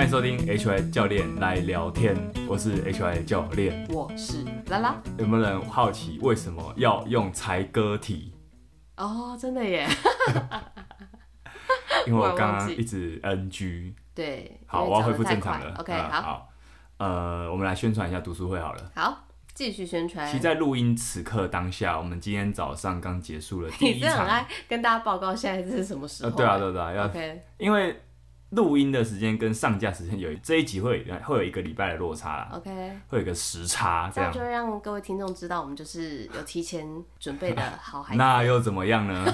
[0.00, 2.16] 欢迎收听 HY 教练来聊天，
[2.48, 4.96] 我是 HY 教练，我是拉拉。
[5.18, 8.32] 有没有人好奇为什么要用才歌体？
[8.96, 9.86] 哦，真的耶！
[12.08, 13.92] 因为我刚刚一直 NG。
[14.14, 15.76] 对，好，我要恢复正常了。
[15.78, 16.48] OK，、呃、好。
[16.96, 18.90] 呃，我们来宣传一下读书会好了。
[18.94, 20.26] 好，继续宣传。
[20.26, 24.08] 其实，在录音此刻当下，我们今天早上刚结束了第一场。
[24.08, 26.30] 你是很爱跟大家报告现在这是什么时候？
[26.30, 28.00] 呃、对啊，对啊，要 OK，因为。
[28.50, 32.70] 录音的时间跟上架时间有这一集会会有一个礼拜的落差啦，OK，
[33.08, 36.86] 会有一个时差，这样，就会让各位听众知道我们就是有提前
[37.18, 38.18] 准备的好孩子。
[38.22, 39.24] 那又怎么样呢？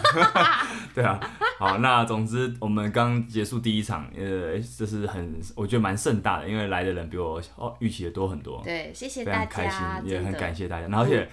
[0.94, 1.18] 对啊，
[1.58, 8.60] 好，那总之我们刚结束第一场，呃，这是很我觉得蛮盛大的，因为来的人比我哦预期的多很多。
[8.62, 9.70] 对，谢谢大家，非常开
[10.02, 11.22] 心，也很感谢大家，然后而且。
[11.22, 11.28] 嗯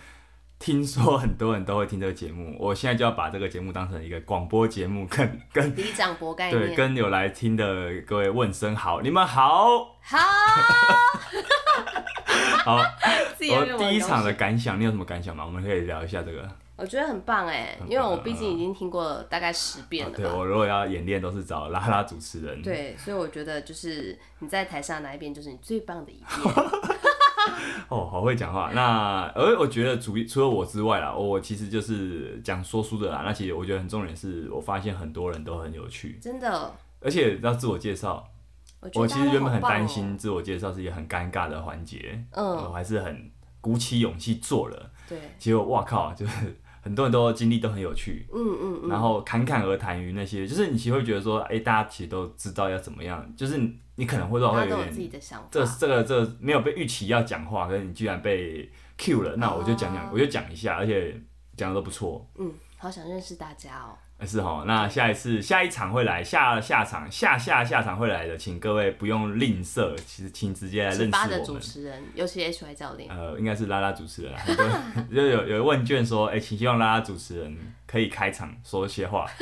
[0.63, 10.17] 听说很多人都会听这个节目， 我现在就要把这个节目当成一个广播节目， 跟跟李长博概念，对，跟有来听的各位问声好，你们好，好，
[12.63, 15.45] 好，我第一场的感想，你有什么感想吗？
[15.45, 16.49] 我们可以聊一下这个。
[16.75, 20.15] 我觉得很棒哎，因为我毕竟已经听过了大概十遍了。
[20.15, 22.61] 对，我如果要演练，都是找拉拉主持人。
[22.61, 26.27] 对，所以我觉得就是你在台上哪一边，就是你最棒的一遍。
[27.89, 28.71] 哦，好会讲话。
[28.73, 33.21] 那而我觉得主除了我之外啦，我其实就是讲说书的啦。
[33.25, 36.73] 那其实我觉得很重点是，我发现很多人都很有趣，真的。
[37.01, 38.25] 而且要自我介绍，
[38.79, 43.29] 我，我其实原本很担心自我介绍是一个很尴尬的环节，嗯，我还是很
[43.59, 44.91] 鼓起勇气做了。
[45.07, 53.59] 对，结果哇靠，就是很多人都经历都很有趣，嗯嗯嗯，然后侃侃而谈于那些，就是你其实会觉得说，哎、欸，大家其实都知道要怎么样，就是。
[53.95, 55.11] 你可能会说会有点，
[55.51, 58.67] 这这个这个没有被预期要讲话，可是你居然被
[58.97, 61.15] Q 了，那我就讲讲，我就讲一下，而且
[61.55, 62.27] 讲的都不错。
[62.39, 63.93] 嗯，好想认识大家哦。
[64.25, 71.29] 是哦，那下一次下一场会来，下下场下下下场会来的，请各位不用吝啬，其实请直接来认识我们。
[71.29, 73.09] 的主持人，尤其 HY 教练。
[73.09, 74.33] 呃，应该是拉拉主持人，
[75.13, 79.25] 就有有问卷说，哎、欸，请希望拉拉主持人可以开场说些话。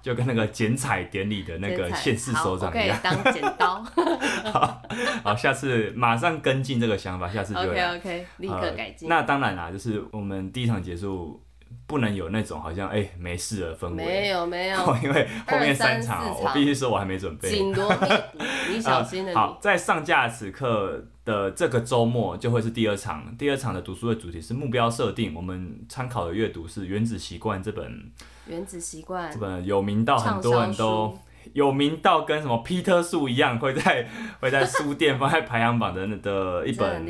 [0.00, 3.82] 就跟那个剪彩典礼的那个县市首长一样，当剪刀。
[4.52, 4.80] 好，
[5.24, 9.08] 好，下次马上跟进这个想法，下次就 OK OK，立刻改进。
[9.08, 11.42] 呃，那当然啦，就是我们第一场结束
[11.86, 17.48] 不能有那种好像哎、欸、没事的氛围，没有没有， 因为后面三场，场我必须说我还没准备。
[17.48, 19.34] 紧锣密鼓， 你小心了。
[19.34, 28.12] 好，在上架此刻的这个周末就会是第二场，第二场的读书会主题是目标设定，我们参考的阅读是《原子习惯》这本。
[28.46, 31.18] 原子习惯这本有名到很多人都
[31.52, 34.08] 有名到跟什么皮特树一样，会在
[34.40, 37.06] 会在书店放在排行榜的的一本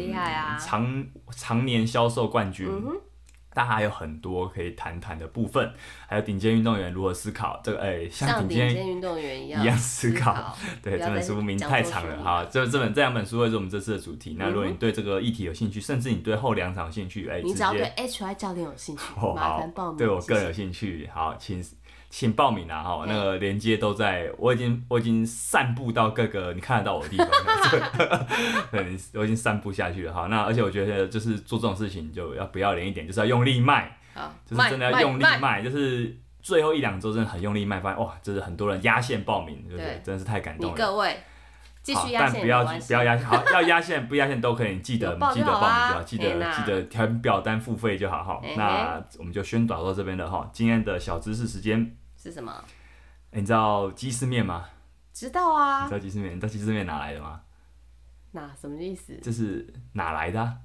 [0.61, 2.69] 常常年销售冠军。
[3.55, 5.73] 但还有很多可以谈谈的部分，
[6.07, 10.57] 还有顶尖运动员如何思考这个，哎、欸，像顶尖运动员一样思考。
[10.83, 14.37] 对，这本书名太长了，好，这这本这两本书会是我们这次的主题。
[14.39, 19.97] 那如果你对这个议题有兴趣，甚至你对后两场有兴趣，哎、欸，你只要对 HY 教练有兴趣，哦、麻烦报名。
[19.97, 21.65] 对我个人有兴趣，好，请。
[22.11, 22.83] 请报名啊！
[22.83, 28.27] 哈，那个连接都在，我已经我已经散布到各个你看得到我的地方了，
[28.73, 30.13] 对，我已经散布下去了。
[30.13, 33.99] 哈，那而且我觉得就是做这种事情就要不要脸一点，就是要用力卖，
[34.47, 40.01] 就是真的要用力卖，就是最后一两周真的很用力卖，发现哇，就是很多人压线报名，对不对？
[40.03, 40.77] 真的是太感动了。
[40.77, 41.17] 各位
[41.83, 48.41] 继续压线，但不要不要压线，好，要压线不压线都可以，记得记得报名记得记得填表单付费就好哈。
[48.57, 51.97] 那我们就宣导到这边了哈，今天的小知识时间。
[52.17, 52.53] 是什么？
[53.31, 54.67] 欸、你知道鸡丝面吗？
[55.13, 55.83] 知道啊。
[55.85, 56.37] 你知道鸡丝面？
[56.37, 57.41] 你知道鸡丝面哪来的吗？
[58.33, 59.19] 哪什么意思？
[59.23, 60.57] 这是哪来的、啊？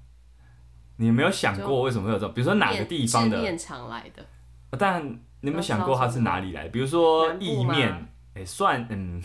[0.97, 2.33] 你有没有想过为什么会有这种？
[2.33, 4.25] 比如说哪个地方的面厂来的？
[4.77, 5.07] 但
[5.41, 6.69] 你有没有想过它是哪里来的？
[6.69, 7.91] 比如说意面，
[8.33, 9.21] 哎、欸，算嗯，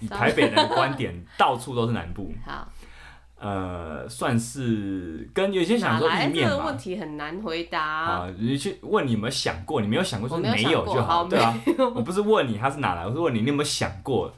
[0.00, 2.32] 以台北人的观点，到处都是南部。
[2.44, 2.68] 好。
[3.44, 6.32] 呃，算是跟有些想说意面吧。
[6.32, 7.82] 这个问题很难回答。
[7.82, 9.80] 啊，你去问你有没有想过？
[9.80, 11.52] 你没有想过说没有就好，好对啊。
[11.92, 14.32] 我不是问你他是哪来，我是问你你有没有想过？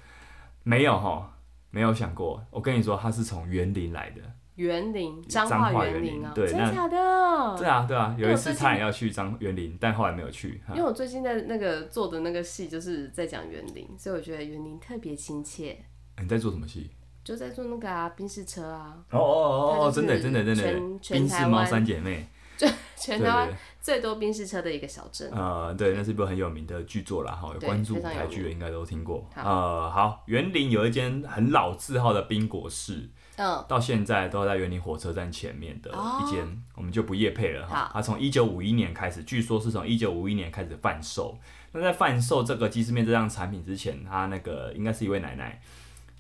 [0.62, 1.31] 没有哈，
[1.70, 2.42] 没有想过。
[2.50, 4.22] 我跟你说，他是从园林来的。
[4.56, 6.32] 员林，彰化园林啊？
[6.34, 7.56] 对，真的假的？
[7.58, 8.14] 对啊，对啊。
[8.18, 10.60] 有一次差点要去彰园林，但后来没有去。
[10.70, 15.76] 因为我最近在那个做的那个戏就是在讲园林，所以我觉得园林特别亲切。
[16.20, 16.90] 你在做什么戏？
[17.24, 18.96] 就在做那个啊，冰室车啊。
[19.10, 20.98] 哦哦哦，真的真的真的。
[21.10, 22.26] 冰室猫三姐妹。
[22.56, 23.48] 就全台湾
[23.84, 25.31] 最多宾士车的一个小镇。
[25.31, 29.28] 呃，对，那是一部很有名的剧作啦，哈，有关注舞台剧的应该都听过。
[29.36, 37.90] 呃，好，园林有一间很老字号的冰果室，嗯，到现在都在园林火车站前面的一间，我们就不夜配了哈。
[37.92, 41.38] 它从一九五一年开始，据说是从一九五一年开始贩售。
[41.72, 45.60] 那在贩售这个鸡丝面这样产品之前，他那个应该是一位奶奶。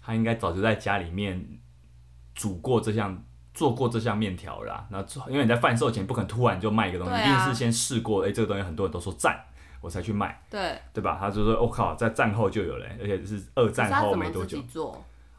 [0.06, 1.42] 她应该早就在家里面
[2.34, 4.86] 煮过这项、做过这项面条啦。
[4.90, 4.98] 那
[5.30, 9.42] 因为你在贩售前不可能突然就卖一个东西，啊、一定是先试过，哎、欸，这个东西很多人都说赞，
[9.80, 11.16] 我才去卖，对对吧？
[11.18, 14.58] 他就说，我、哦、靠，在战后就有了，而且是二战后没多久。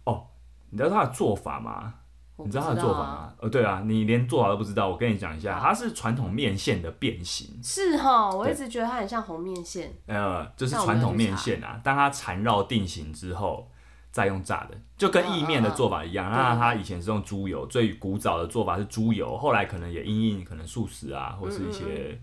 [0.06, 0.26] 哦，
[0.72, 1.94] 你知道他的做法吗？
[2.38, 3.34] 你知道他的做法吗？
[3.40, 7.58] 呃，对啊，你连做法都不知道，我跟你讲一下，它是传统面线的变形。
[7.64, 9.94] 是哈，我一直觉得它很像红面线。
[10.06, 13.72] 呃，就是传统面线啊，当它缠绕定型之后，
[14.16, 16.32] 再用炸的，就跟意面的做法一样。
[16.32, 22.18] 那它以前是用猪油，最古早的做法是猪油，后来可能也因应可能素食啊，或是一些，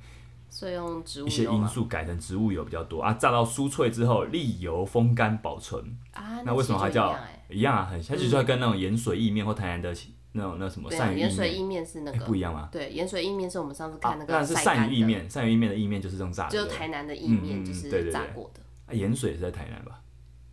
[0.49, 3.13] 所以用植物一些因素改成植物油比较多啊。
[3.13, 5.85] 炸到酥脆之后，沥油风干保存
[6.15, 6.41] 啊。
[6.47, 7.15] 那为什么它叫？
[7.51, 9.95] 一样啊，很，它其实跟那种盐水意面或台南的
[10.33, 12.71] 那种那什么鳝鱼意面，盐水意面是那个不一样吗？
[12.73, 14.33] 对，盐水意面是我们上次看那个。
[14.33, 16.53] 但是鳝鱼意面，鳝鱼意面的意面就是这种炸的。
[16.53, 18.97] 就台南的意面就是炸过的。
[18.97, 20.01] 盐水也是在台南吧？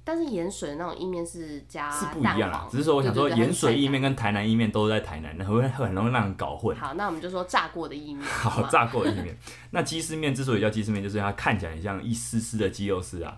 [0.09, 6.75] 但是盐水那种意面是加是不一样啊，只是说我想说盐水意面跟台南意面都在台南，很会很容易让人搞混。
[6.75, 8.25] 好，那我们就说炸过的意面。
[8.25, 9.37] 好，炸过的意面。
[9.69, 13.37] 那鸡丝面之所以叫鸡丝面，就是它看起来很像一丝丝的鸡肉丝啊，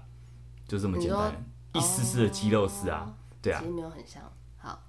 [0.66, 3.60] 就这么简单，一丝丝的鸡肉丝啊，对啊。
[3.60, 4.24] 其实没有很像。
[4.58, 4.82] 好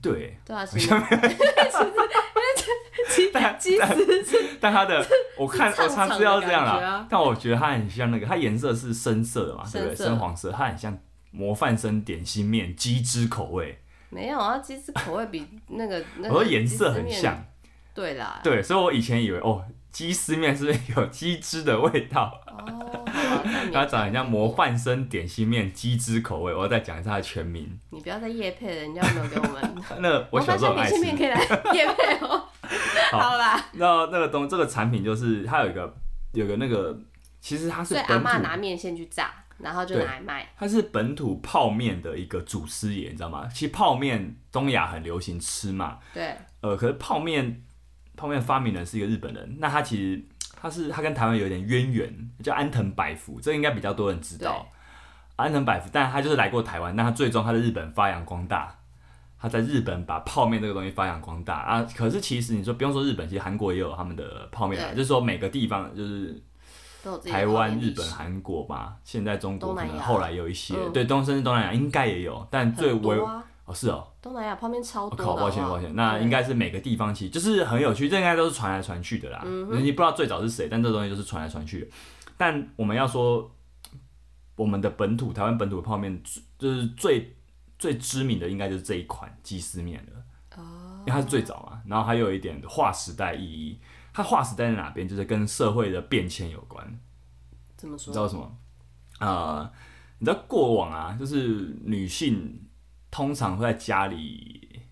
[0.00, 0.88] 对，对啊， 其实
[3.32, 5.04] 没有，其实鸡丝， 但它的
[5.36, 9.96] 我看我差是要这样啦，但我觉得它很像那个，它颜色是深色的嘛，对不对？
[9.96, 10.98] 深黄色，它很像
[11.30, 13.78] 模范生点心面鸡汁口味。
[14.08, 17.44] 没有啊，鸡汁口味比那个 那个我说颜色很像，
[17.94, 19.64] 对啦，对，所以我以前以为哦。
[19.92, 22.32] 鸡丝面是不是有鸡汁的味道？
[22.46, 23.04] 哦，
[23.72, 26.54] 它长得很像模范生点心面鸡汁口味。
[26.54, 27.76] 我要再讲一下它的全名。
[27.90, 29.74] 你不要再夜配了，人家没有给我们。
[29.98, 30.94] 那我小时候爱吃。
[30.94, 31.40] 模范生点心面可以来
[31.74, 32.44] 夜配哦。
[33.12, 33.62] 好啦。
[33.72, 35.94] 那那个东这个产品就是它有一个
[36.32, 36.98] 有个那个，
[37.40, 38.00] 其实它是所以。
[38.02, 40.48] 阿嬷拿面线去炸，然后就拿来卖。
[40.56, 43.48] 它是本土泡面的一个祖师爷，你知道吗？
[43.52, 45.98] 其实泡面东亚很流行吃嘛。
[46.14, 46.34] 对。
[46.60, 47.62] 呃，可是泡面。
[48.16, 50.22] 泡面发明人是一个日本人，那他其实
[50.60, 54.70] 他是他跟台湾有点渊源，叫安藤百福，这个应该比较多人知道。
[55.36, 58.76] 安藤百福，但他就是来过台湾，那他最终他在日本发扬光大，
[59.40, 61.56] 他在日本把泡面这个东西发扬光大。
[61.56, 61.86] 啊。
[61.96, 66.42] 可是其实你说不用说日本，其实韩国也有他们的泡面啊，就是说每个地方就是
[67.24, 73.16] 台湾、日本、韩国吧，现在中国可能后来有一些，对，东甚至东南亚应该也有，但最为
[73.64, 75.24] 哦，是哦，东南亚泡面超多。
[75.24, 79.40] 好，抱歉抱歉，那应该是每个地方其实就是很有趣，这应该都是传来传去的啦。
[79.46, 81.80] 嗯，你不知道最早是谁，但这东西就是传来传去。
[81.80, 81.86] 的。
[82.36, 83.50] 但我们要说，
[84.56, 86.20] 我们的本土台湾本土的泡面，
[86.58, 87.34] 就是最
[87.80, 90.22] 最知名的，应该就是这一款鸡丝面了。
[90.56, 93.80] 哦，因为它是最早嘛，然后还有一点划时代意义。
[94.12, 95.08] 它划时代在哪边？
[95.08, 97.00] 就是跟社会的变迁有关。
[97.76, 98.12] 怎么说？
[98.12, 98.56] 你知道什么？
[99.18, 99.72] 啊、呃，
[100.20, 102.66] 你知道过往啊，就是女性。
[103.12, 104.82] 通常会在家里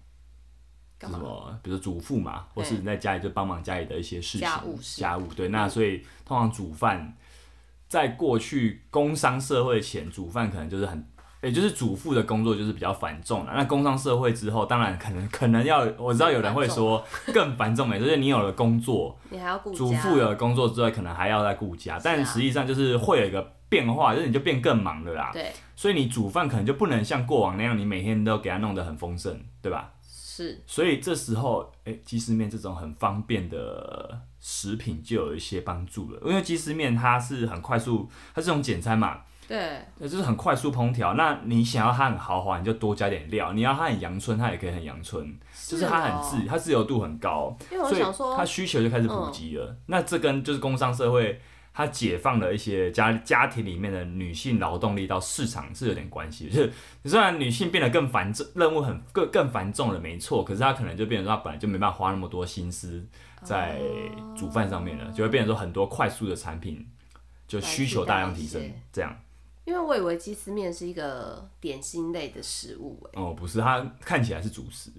[0.99, 1.57] 干什么？
[1.63, 5.47] 比如说主妇嘛，或是你在家里就帮忙家里的一些事情，家务，家务对。
[5.51, 7.17] 那所以通常煮饭，
[7.89, 11.09] 在过去工商社会前，煮饭可能就是很，
[11.43, 13.53] 也就是主妇的工作就是比较繁重了。
[13.55, 23.55] 那工商社会之后，当然可能可能要，我知道有人会说更繁重，也就是你有了工作，你还要顾，主妇有了工作之外，可能还要再顾家，但实际上就是会有一个。
[23.71, 29.93] 变化就是你就变更忙了啦，对，所以你煮饭可能就不能像过往那样，你每天都给它弄得很丰盛，对吧？
[30.03, 30.59] 是。
[30.67, 41.15] 所以这时候，哎、欸，鸡丝面这种很方便的食品就有一些帮助了，因为鸡丝面它是很快速，它是这种简餐嘛，对，就是很快速烹调。
[41.15, 49.65] 那你想要它很豪华，你就多加点料；你要它很阳春，它也可以很阳春，是哦、就是它很自，它自由度很高，因为我想说，所以它需求就开始普及了。
[49.67, 51.41] 嗯、那这跟就是工商社会。
[51.71, 56.73] 它解放了一些家家庭里面的女性劳动力到市场是有点关系， 就是
[57.05, 63.07] 虽然女性变得更繁重，任务很更更繁重了，没错，可是她可能就变成说她本来就没办法花那么多心思
[63.45, 63.79] 在
[64.37, 66.85] 煮饭上面了，就会变成说很多快速的产品
[67.47, 68.61] 就需求大量提升，
[68.93, 69.17] 这样。
[69.69, 74.91] 因为我以为鸡丝面是一个点心类的食物，哦，不是，它看起来是主食。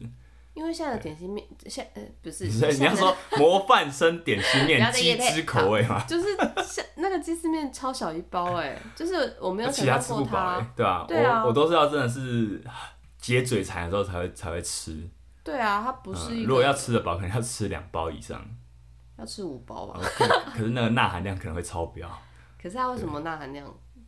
[0.54, 2.46] 因为现在的点心面，现呃不是，
[2.78, 6.06] 你要说模范生点心面 鸡汁口味嘛？
[6.06, 6.28] 就是
[6.64, 10.68] 像那个鸡丝面超小一包哎，就是我没有想到过它，
[11.08, 12.64] 对啊，我我都是要真的是
[13.18, 15.10] 解嘴馋的时候才会才会吃。
[15.44, 16.44] 对啊，它不是。
[16.44, 18.40] 如果要吃的饱，可能要吃两包以上。
[19.18, 20.00] 要吃五包吧？
[20.54, 22.08] 可是那个钠含量可能会超标。
[22.62, 23.66] 可是它为什么钠含量？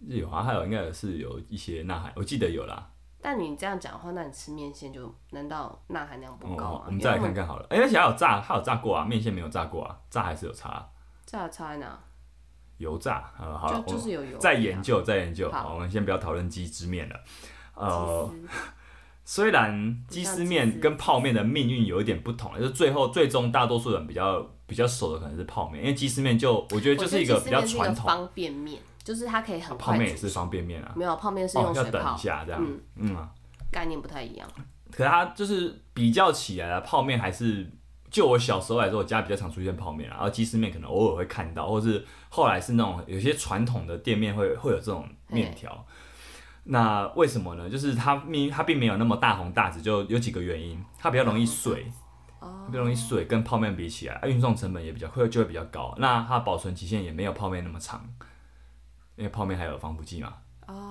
[0.08, 2.90] 有啊，还有应该也是有一些呐喊，我记得有啦。
[3.22, 6.82] 但你这样讲的话，那你吃面线就难道钠含量不高啊？
[6.82, 7.66] 哦、我们再来看看好了。
[7.70, 10.90] 哎，而且还有炸，还有炸过啊，面线没有炸过啊，炸还是有差。
[11.26, 12.00] 炸差在哪？
[12.78, 13.32] 油炸。
[13.40, 14.38] 呃，好了，就，就是有油。
[14.40, 15.52] 再研究，再研究。
[15.52, 17.16] 好，好，我们先不要讨论鸡汁面了。
[17.76, 18.34] 呃，
[19.24, 29.94] 虽然鸡丝面跟泡面的命运有一点不同，就是最后最终大多数人比较比较熟的可能是泡面，因为鸡丝面就我觉得就是一个比较传统方便面，就是它可以很快。
[29.94, 33.30] 泡面也是方便面啊，没有泡面是用水泡，要等一下这样，嗯嗯，
[33.72, 34.48] 概念不太一样。
[34.92, 37.70] 可是它就是比较起来的泡面还是。
[38.10, 45.86] 就我小时候来说，我家比较常出现泡面啊，然后鸡丝面可能偶尔会看到，或是后来是那种有些传统的店面会会有这种面条。
[46.66, 47.70] 那为什么呢？
[47.70, 50.78] 就是它并它并没有那么大红大紫，就有几个原因。
[51.00, 51.90] 它比较容易碎，
[52.68, 55.96] 比较容易碎，跟泡面比起来，运送成本也比较会就会比较高。
[55.98, 58.06] 那它保存期限也没有泡面那么长，
[59.22, 60.34] 因为泡面还有防腐剂嘛。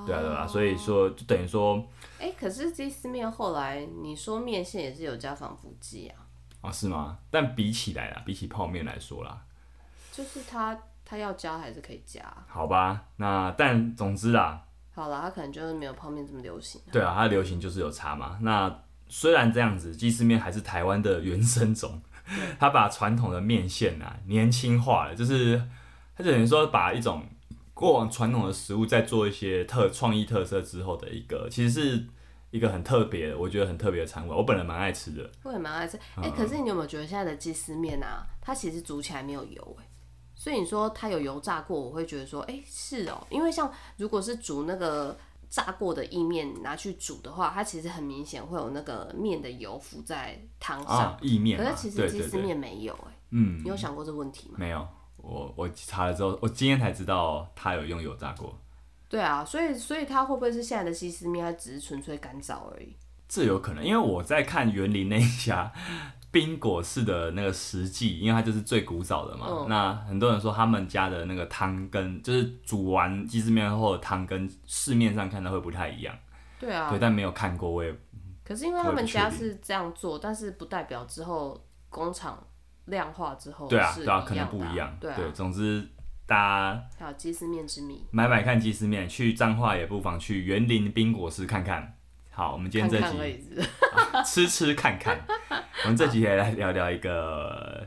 [0.07, 1.83] 对啊对啊，所以说就等于说，
[2.21, 6.17] 哎，可是鸡丝面后来你说面线也是有加防腐剂啊。
[6.61, 7.19] 啊，是吗？
[7.31, 9.43] 但比起来啦，比起泡面来说啦，
[10.13, 12.23] 就是它它要加还是可以加。
[12.47, 14.63] 好吧，那但总之啦，
[14.95, 16.81] 好了，它可能就是没有泡面这么流行。
[16.93, 18.39] 对啊，它流行就是有差嘛。
[18.43, 22.03] 那虽然这样子，鸡丝面还是台湾的原生种，
[22.61, 25.57] 它把传统的面线啊年轻化了，就是
[26.15, 27.25] 它就等于说把一种
[27.81, 32.07] 过往传统的食物在做一些特创意特色之后的一个，其实是。
[32.53, 35.31] 一个很特别的，我觉得很特别的餐馆，我本人蛮爱吃的。
[35.45, 39.89] 我也蛮爱吃，哎、欸，可是你有没有觉得现在的鸡丝面啊，它其实煮起来没有油哎，
[40.35, 45.17] 所以你说它有油炸过，我会觉得说，哎、欸，是哦，因为像如果是煮那个
[45.49, 54.57] 炸过的意面拿去煮的话，它其实很明显会有那个面的油浮在汤上，意面、啊，可是其实鸡丝面没有哎，嗯，你有想过这个问题吗？
[54.59, 54.85] 没有，
[55.31, 58.59] 我我查了之后，我今天才知道他有用油炸过。
[59.09, 62.95] 对啊，所以所以它会不会是现在的鸡丝面，它只是纯粹干燥而已？
[63.29, 65.73] 这有可能，因为我在看园林那一家
[66.33, 69.47] 冰果式的那个实际，因为它就是最古早的嘛。
[69.49, 76.13] 嗯、那很多人说他们家的那个汤跟就是煮完鸡丝面后的汤跟市面上看到会不太一样。
[76.59, 77.95] 对啊，对，但没有看过，我也。
[78.45, 82.41] 可是因为他们家是这样做，但是不代表之后工厂
[82.87, 84.97] 量化之后是对啊，对啊，可能不一样。
[85.01, 85.89] 对，啊、对，总之。
[86.27, 91.97] 大家好，鸡丝面之谜，买买看鸡丝面，去彰化也不妨去园林冰果室看看。
[92.31, 93.19] 好，我们今天这集
[94.25, 95.19] 吃吃看看。
[95.83, 97.85] 我们这集也来聊聊一个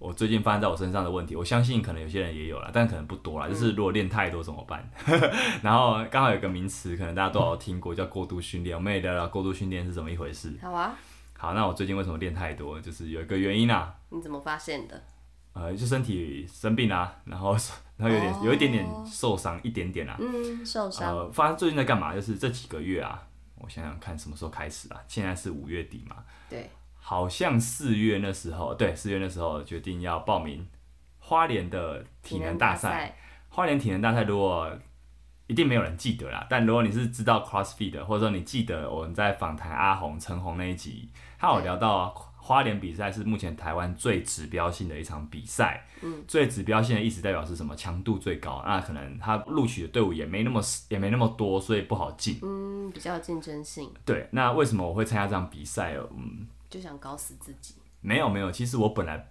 [0.00, 3.46] 我最近发生在我身上的问题，我相信可能有些人也有了，但可能不多啦。
[3.46, 4.90] 嗯、就是如果练太多怎么办？
[5.62, 8.76] 然后刚好有个名词，可能大家都有听过，叫过度训练。
[8.76, 10.58] 我们也聊聊过度训练是怎么一回事。
[10.60, 10.96] 好啊。
[11.38, 12.80] 好，那我最近为什么练太多？
[12.80, 13.94] 就是有一个原因啊。
[14.10, 15.02] 你怎么发现的？
[15.54, 17.56] 呃，就身体生病啊，然后
[17.96, 18.44] 然后有点、oh.
[18.44, 20.16] 有一点点受伤，一点点啊。
[20.20, 21.16] 嗯，受伤。
[21.16, 22.14] 呃，发现最近在干嘛？
[22.14, 25.00] 就是这几个月啊，我想想看什么时候开始啊？
[25.08, 26.16] 现在是五月底嘛。
[26.48, 26.70] 对。
[27.00, 30.64] 好像四月那时候，对，四月那时候决定要报名
[31.18, 33.16] 花莲的体能大赛。
[33.48, 34.70] 花莲体能大赛，如果
[35.48, 42.27] 一定没有人记得啦，但如果你是知道 CrossFit 的，或者说你记得我们在访谈阿红、陈红那一集，他有聊到。
[42.48, 47.76] 花莲比赛是目前台湾最指标性的一场比赛，嗯，最指标性的意思代表是什么？
[47.76, 53.92] 强度最高，那可能他录取的队伍也没那么也没那么多，所以不好进，嗯，比较有竞争性。
[54.06, 55.94] 对，那为什么我会参加这场比赛？
[56.16, 57.74] 嗯，就想搞死自己？
[58.00, 59.28] 没有没有，其实我本来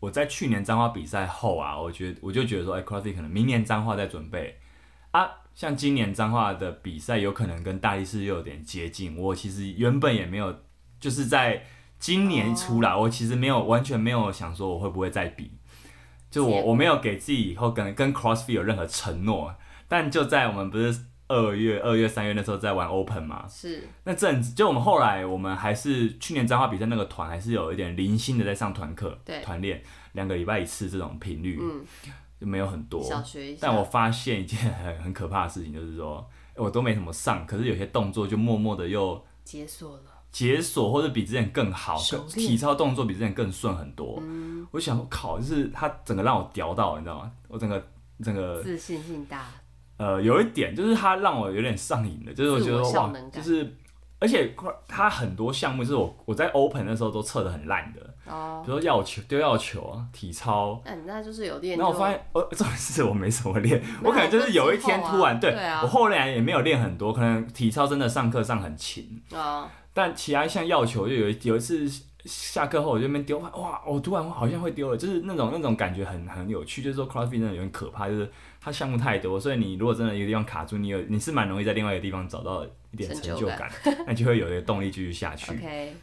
[0.00, 4.58] 我在去年彰化比赛后啊，我觉得我就觉得说，哎，CrossFit 可能明年彰化在准备
[5.10, 10.60] 啊，像今年彰化的比赛有可能跟大力士又有点接近，我其实原本也没有
[10.98, 11.62] 就是在。
[12.04, 15.50] 今年出来，我其实没有完全没有想说我会不会再比，
[16.30, 19.54] 就我我没有给自己以后跟跟 CrossFit 有任何承诺，
[19.88, 23.88] 但就在我们不是二月二月三月那时候在玩 Open 嘛，是。
[24.04, 29.82] 那阵子就我们后来我们还是去年彰化比赛那个团还是有一点零星的在上团课，对，团练
[30.12, 31.82] 两个礼拜一次这种频率，嗯，
[32.38, 40.13] 就没有很多，小学一下，但我发现一件很很可怕的事情，就是说我都没怎么上，可是有些动作就默默的又解锁了。
[40.34, 41.96] 解锁或者比之前更好，
[42.28, 44.18] 体操动作比之前更顺很多。
[44.20, 47.30] 嗯、我想，我靠，就是他整个让我屌到，你知道吗？
[47.46, 47.80] 我整个
[48.20, 49.46] 整个自信心大。
[49.96, 53.76] 呃，有一点就是他让我有点上瘾的，就是我觉得哇，就是
[54.18, 54.52] 而且
[54.88, 58.00] 他很多项目是我我在 Open 的时候都测的很烂的。
[58.26, 58.60] 哦。
[58.66, 60.82] 比如说药球丢要球啊，体操。
[60.84, 61.78] 那、嗯、那就是有练。
[61.78, 69.22] 那我发现，呃，这种事我没什么练， 我可能就是有一天突然、啊、对，我后来也没有练很多，可能体操真的上课上很勤。
[69.30, 71.88] 哦但其他像要球，就有有一次
[72.26, 83.70] 下课后我就那边丢，哇，我突然好像会丢了，就是那种那种感觉很很有趣，就是说 CrossFit 真的有点可怕，就是它项目太多，所以你如果真的一个地方卡住，你有你是蛮容易在另外一个地方找到一点成就感，
[84.06, 85.52] 那就，会有一个动力继续下去。
[85.52, 85.94] OK，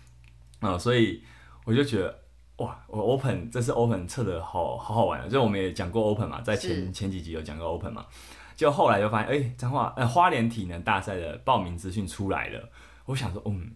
[0.59, 1.21] 啊、嗯，所以
[1.65, 2.19] 我就觉得
[2.57, 8.05] 哇，我 open 这次 open 测的好好好玩，就我们也讲过 open 嘛，在前前几集有讲过 open 嘛，
[8.55, 12.69] 就后来就发现，哎、欸，彰化呃花莲体能大赛的报名资讯出来了，
[13.05, 13.71] 我想说，嗯，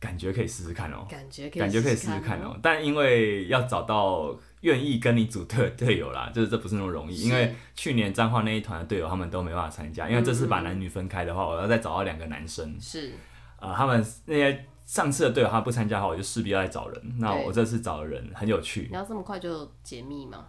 [0.00, 13.12] 感觉可以试试看哦、喔，感觉可以感觉可以试试看哦、喔，但因为要找到愿意跟你组队的队友啦，就是这不是那么容易，因为去年彰化那一团的队友他们都没办法参加，因为这次把男女分开的话，我要再找到两个男生，是，
[13.60, 14.66] 呃，他们那些。
[14.86, 17.14] 上次的队友他不参加的话，我就势必要来找人。
[17.20, 18.88] 那我这次找的人很有趣。
[18.90, 20.48] 你要这么快就解密吗？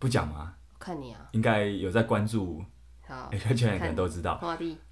[0.00, 0.54] 不讲吗？
[0.76, 1.20] 看你啊。
[1.30, 2.64] 应该有在关注。
[3.06, 3.30] 好。
[3.30, 4.40] 圈圈人可能都知道。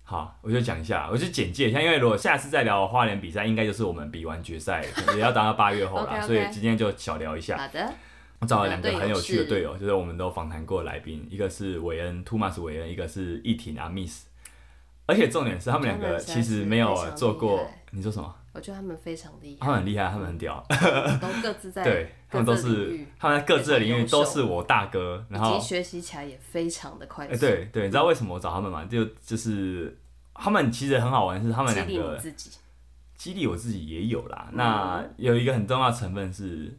[0.06, 4.84] 好，我就讲一下，我就简介一下，因为如果下次再聊花莲比赛，应该就是我们比完决赛
[5.14, 6.26] 也要等到八月后了，okay, okay.
[6.26, 7.56] 所以今天就小聊一下。
[7.56, 7.92] 好的。
[8.40, 14.26] 我找了两个很有趣的队友，就是我们都访谈过的来宾，一个是韦恩，，t o m a s 韦恩，一个是易婷阿密斯。
[15.06, 17.66] 而且重点是他们两个其实没有做过。
[17.92, 18.34] 你说什么？
[18.54, 20.64] 我觉得他们非常厉害，他们很厉害，他们很屌，
[21.20, 27.26] 都各自在对，他们都 是他们在各自的领域都是我大哥，然后学习起来也非常的快。
[27.26, 28.84] 对对，你知道为什么我找他们吗？
[28.84, 29.98] 就就是
[30.34, 32.50] 他们其实很好玩，是他们两个自己
[33.16, 34.48] 激励我自己也有啦。
[34.52, 36.72] 那有一个很重要的成分是，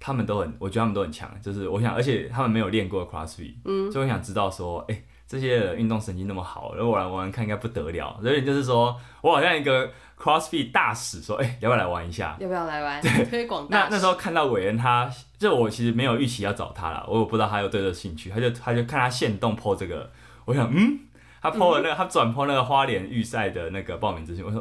[0.00, 5.02] 他们都很，我觉得他们都很强，就是我想，而且他们没有练过 CrossFit，嗯，所以我想知道说，哎。
[5.26, 8.18] 这些运动神经那么好，然后我来玩玩看应该不得了。
[8.22, 12.36] 所以就是说我好像一个 CrossFit 大使，说，哎、欸，要不要来玩一下？
[12.40, 13.00] 要不要来玩？
[13.02, 13.66] 对，推广。
[13.68, 20.10] 那那时候看到韦恩他，就我其实没有预期要找他了，我也不知道他有对这兴趣，他就他就看他现动 po 这个，
[20.44, 21.00] 我想，嗯，
[21.42, 24.60] 他 po 了那他转 po 那个花莲预赛的那个报名资讯，我说，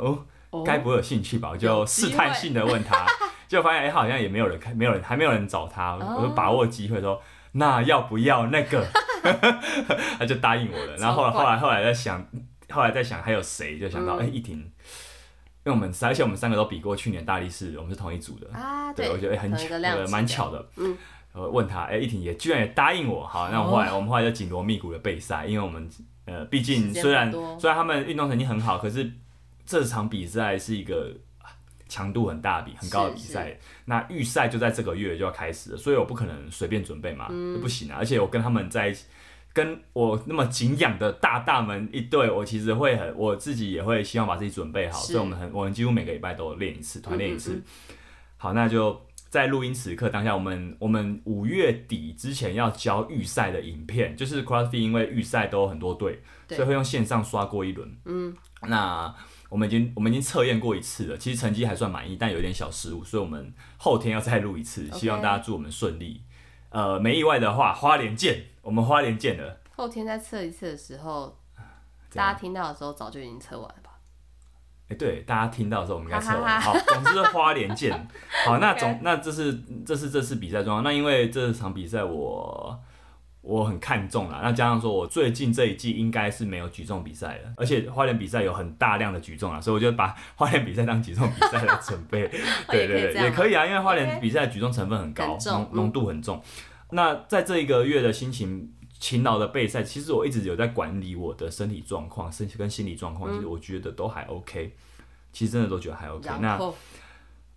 [0.50, 1.50] 哦，该、哦、不会有兴趣吧？
[1.52, 3.06] 我就试探性的问他，
[3.48, 7.22] 结果发现，哎、欸，好像也没有人看，没有人，还没有人找他，哦、我就把握机会说，
[7.58, 8.86] 那要不要那个？
[10.20, 12.24] 他就答应我了，然后后来后来后来在想，
[12.70, 14.72] 后来在想还有谁，就想到哎，一婷，因
[15.64, 18.48] 为我们而且我们三个都比过去年大力士，我们是同一组的。
[18.54, 19.68] 啊，对，我觉得很巧，
[20.12, 20.96] 蛮巧的，嗯，
[21.34, 25.90] 我问他，哎，一婷也居然也答应我，好，那我后来我们后来就紧锣密鼓的备赛，因为我们
[26.26, 29.12] 呃，毕竟虽然虽然他们运动成绩很好，可是
[29.66, 31.12] 这场比赛是一个。
[31.88, 37.96] 强度很大，比很高的比赛，那预赛就在这个月就要开始了，所以我不可能随便准备嘛，嗯、不行啊！
[37.98, 39.06] 而且我跟他们在一起，
[39.54, 47.54] 跟我那么敬仰的大大们一对，我其实会很，我自己也会希望把自己准备好，所以我们很，我们几乎每个礼拜都练一次，团练一次。
[47.54, 47.96] 嗯嗯嗯
[48.38, 57.98] 好，那就在录音此刻当下，我们我们五月底之前要交预赛的影片，就是 CrossFit 因为预赛都有很多队，对所以会用线上刷过一轮。
[58.06, 59.14] 嗯，那。
[59.48, 66.24] 我们已经我们已经测验过一次了，其实成绩还算满意，但有一点小失误，所以我们后天要再录一次，希望大家祝我们顺利。
[66.72, 69.62] 呃，没意外的话，花莲见，我们花莲见了。
[69.76, 71.38] 后天再测一次的时候，
[72.12, 73.92] 大家听到的时候早就已经测完了吧？
[74.86, 76.60] 哎、欸，对，大家听到的时候我们应该测完。
[76.60, 78.08] 好，总之花莲见。
[78.46, 79.54] 好，那总 那这是
[79.86, 80.84] 这是这次比赛状况。
[80.84, 82.78] 那因为这场比赛我。
[83.46, 92.28] 我很看重啦，那加上说，我最近这一季应该是没有举重比赛了，而且花莲比赛有很大量的举重啊，所以我就把花莲比赛当举重比赛来准备。
[92.68, 96.42] 对 对对，也可以啊，因为花莲比赛举重成分很高，浓浓度很重。
[96.90, 104.74] 那在这一个月的心情勤劳的备赛，其实我一直有在管理我的身体状况、身体跟心理状况，其实我觉得都还 OK，
[105.32, 106.30] 其实真的都觉得还 OK。
[106.42, 106.60] 那。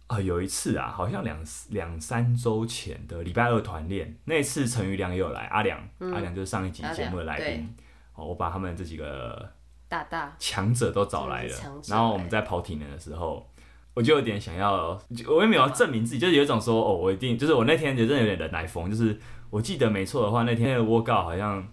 [0.09, 7.75] 啊、呃，有一次啊，好像两两三周前的礼拜二团练，那次陈宇良也有来，阿良，嗯、阿良就是上一集节目的来宾，
[8.14, 9.51] 哦，我把他们这几个
[9.87, 11.55] 大大强者都找来了，
[11.87, 13.47] 然后我们在跑体能的时候，
[13.92, 21.68] 我就有点想要，我也没有要证明自己，就是有一种说，哦，我一定，就是我那天就真的有点人来疯，就是我记得没错的话，那天的 workout 好像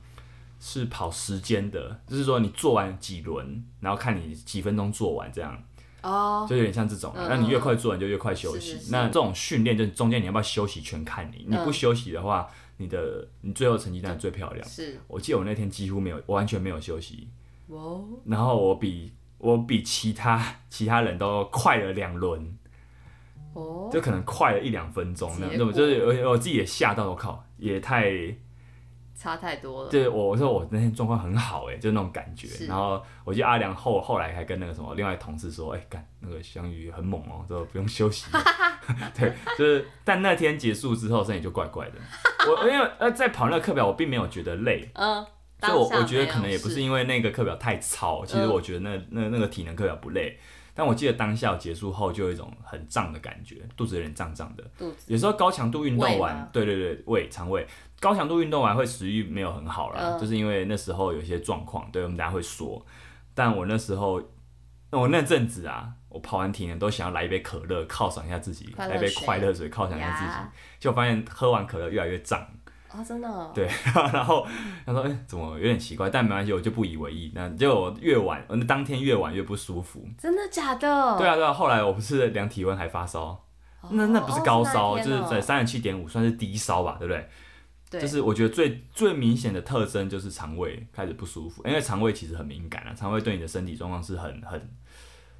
[0.60, 5.64] 是跑时间的，就是说你做完几轮，然后看你几分钟做完这样。
[6.06, 8.78] 哦，就有点像这种，那你越快做，你就越快休息。
[8.92, 11.46] 那这种训练，就中间你要不要休息，全看你。
[11.50, 14.70] 你不休息的话，你的你最后成绩当然最漂亮。
[14.70, 17.28] 是，我记得我那天几乎没有，完全没有休息。
[17.68, 18.06] 哦。
[18.26, 22.56] 然后我比我比其他其他人都快了两轮。
[23.54, 23.90] 哦。
[23.92, 28.36] 就可能快了一两分钟，那那么就是我我自己也吓到，我靠，也太。
[29.16, 29.90] 差太多了。
[29.90, 32.66] 对，我说我那天状况很好哎，就那种感觉。
[32.66, 38.30] 然后我记得阿良后后来还跟那个什么另外同事说，哎，干那个翔宇很猛哦，说不用休息。
[39.18, 41.94] 对，就是，但那天结束之后身体就怪怪的。
[42.48, 44.90] 我因为呃在跑那个课表，我并没有觉得累。
[44.94, 45.26] 嗯。
[45.62, 50.38] 所以我我觉得可能也不是因为那个课表太糙，其实我觉得那那那个体能课表不累。
[50.76, 54.64] 但我记得当下结束后就有一种很胀的感觉，肚子有点胀胀的。
[55.08, 57.66] 有时候高强度运动完，对对对，胃肠胃。
[58.00, 62.86] 高强度运动完会食欲没有很好啦，嗯、就是因为那时候有些状况，对，我们大家会说。
[63.34, 64.22] 但我那时候，
[64.92, 72.40] 那我那阵子啊，我跑完体能都想要来一杯可乐犒赏一下自己，来一杯快乐水犒赏一下自己，就发现喝完可乐越来越胀。
[72.88, 73.52] 啊，真的、哦。
[73.54, 73.68] 对，
[74.14, 74.48] 然后
[74.86, 77.30] 他说：“哎、欸，怎么有点奇怪？”但没关系，我就不以为意。
[77.36, 80.08] 那结果越晚，那当天越晚越不舒服。
[80.18, 81.18] 真的假的？
[81.18, 81.52] 对啊，对啊。
[81.52, 83.24] 后来我不是量体温还发烧，
[83.82, 87.28] 哦、那那不是高烧，就是在三十七点五，算是低烧吧，对不对？
[87.90, 88.02] 对。
[88.02, 94.70] 就是我觉得最最明显的特征就是肠胃开始不舒服，因为肠胃其实很敏感啊，肠胃对你的身体状况是很很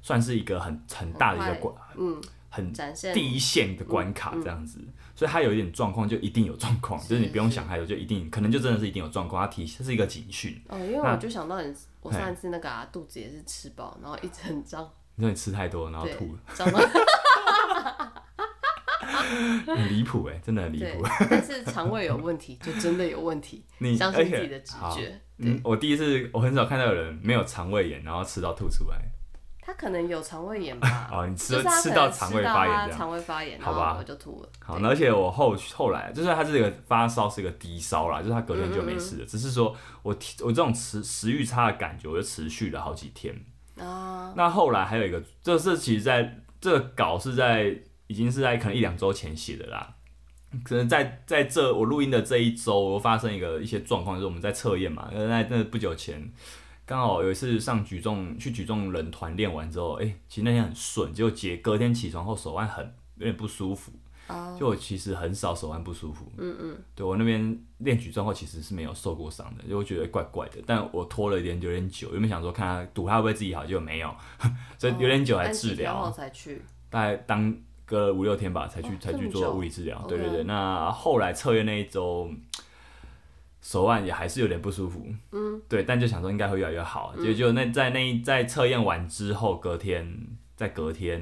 [0.02, 2.72] 算是一个很很大的一个关，嗯，很
[3.12, 4.78] 第一线的关卡这样子。
[4.80, 9.42] 嗯嗯所以它有一点状况，就一定有状况，就是你不用想太多，就一定可能就真的是一定有状况。
[9.42, 10.60] 它提这是一个警讯。
[10.68, 14.86] 哦，因为我就想到你，我上一次那个啊，肚子也是吃饱，然后一直很胀。
[15.14, 16.40] 你说你吃太多，然后吐了。
[19.66, 21.06] 很离谱哎，真的很离谱。
[21.30, 23.64] 但是肠胃有问题，就真的有问题。
[23.78, 25.20] 你相信自己的直觉。
[25.38, 28.96] 嗯，我第一次，我很少看到有人没有肠胃炎，然后吃到吐出来。
[29.60, 31.08] 他可能有肠胃炎吧？
[31.12, 32.98] 哦，你吃吃到肠胃发炎这样。
[32.98, 34.48] 肠胃发炎，好吧，我就吐了。
[34.60, 39.26] 好，而且我后后来就是他这个发烧是一个低烧啦，就是他隔天就没事了。
[39.26, 43.34] 只是说我我这种食食欲差的感觉，我就持续了好几天。
[43.76, 44.32] 啊。
[44.36, 49.94] 那后来还有一个，这是其实在这个稿是在已经是在可能一两周前写的啦。
[50.64, 56.30] 可能在在这我录音的这一周，我发生一个一些状况，就是我们在测验嘛，在那不久前。
[56.86, 62.84] 刚好有一次上举重去举重人团练完之后，哎、欸，其实那天很顺，结果结隔天起床后手腕很
[63.16, 63.92] 有点不舒服。
[64.28, 64.58] Oh.
[64.58, 66.30] 就我其实很少手腕不舒服。
[66.36, 66.76] 嗯嗯。
[66.94, 70.56] 对我那边练举重后其实是没有受过伤的，就会觉得怪怪的。
[70.64, 74.14] 但我拖了一点有点久，原本想说看他赌他会不会自己好，结果没有，
[74.78, 76.04] 所以有点久才治疗。
[76.04, 76.62] 后才去。
[76.88, 80.04] 大概当个五六天吧，才去、oh, 才去做物理治疗。
[80.06, 80.44] 对对对。
[80.44, 82.30] 那后来测验那一周。
[83.62, 90.08] 手腕也还是有点不舒服，嗯，对，但就想说应该会越来越好，结果、嗯、就那在那在测验完之后，隔天
[90.54, 91.20] 在隔天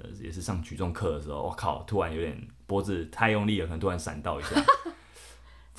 [0.00, 4.60] 呃也是上举重课的时候，我靠，突然有点脖子太用力了，可能突然闪到一下，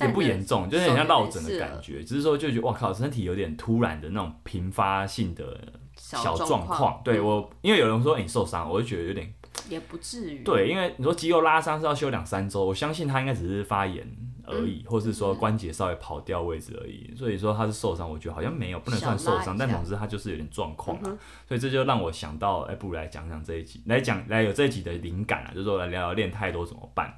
[0.00, 9.30] 也不严重，就是很像落枕的感觉，只是说就觉得哇靠，身体有点突然的那种频发性的小状况，对我，因为有人说、欸、你受伤，我就觉得有点
[9.68, 14.06] 也不至于，对，因为你说肌肉拉伤是要休两三周，我相信他应该只是发炎。
[14.48, 27.12] 而已，或是说关节稍微跑掉位置而已，所以说他是受伤，我觉得好像没有，不能算受伤，但总之他就是有点状况啊，所以这就让我想到，哎，不如来讲讲这一集，来讲来有这一集的灵感啊，就是说来聊聊练太多怎么办？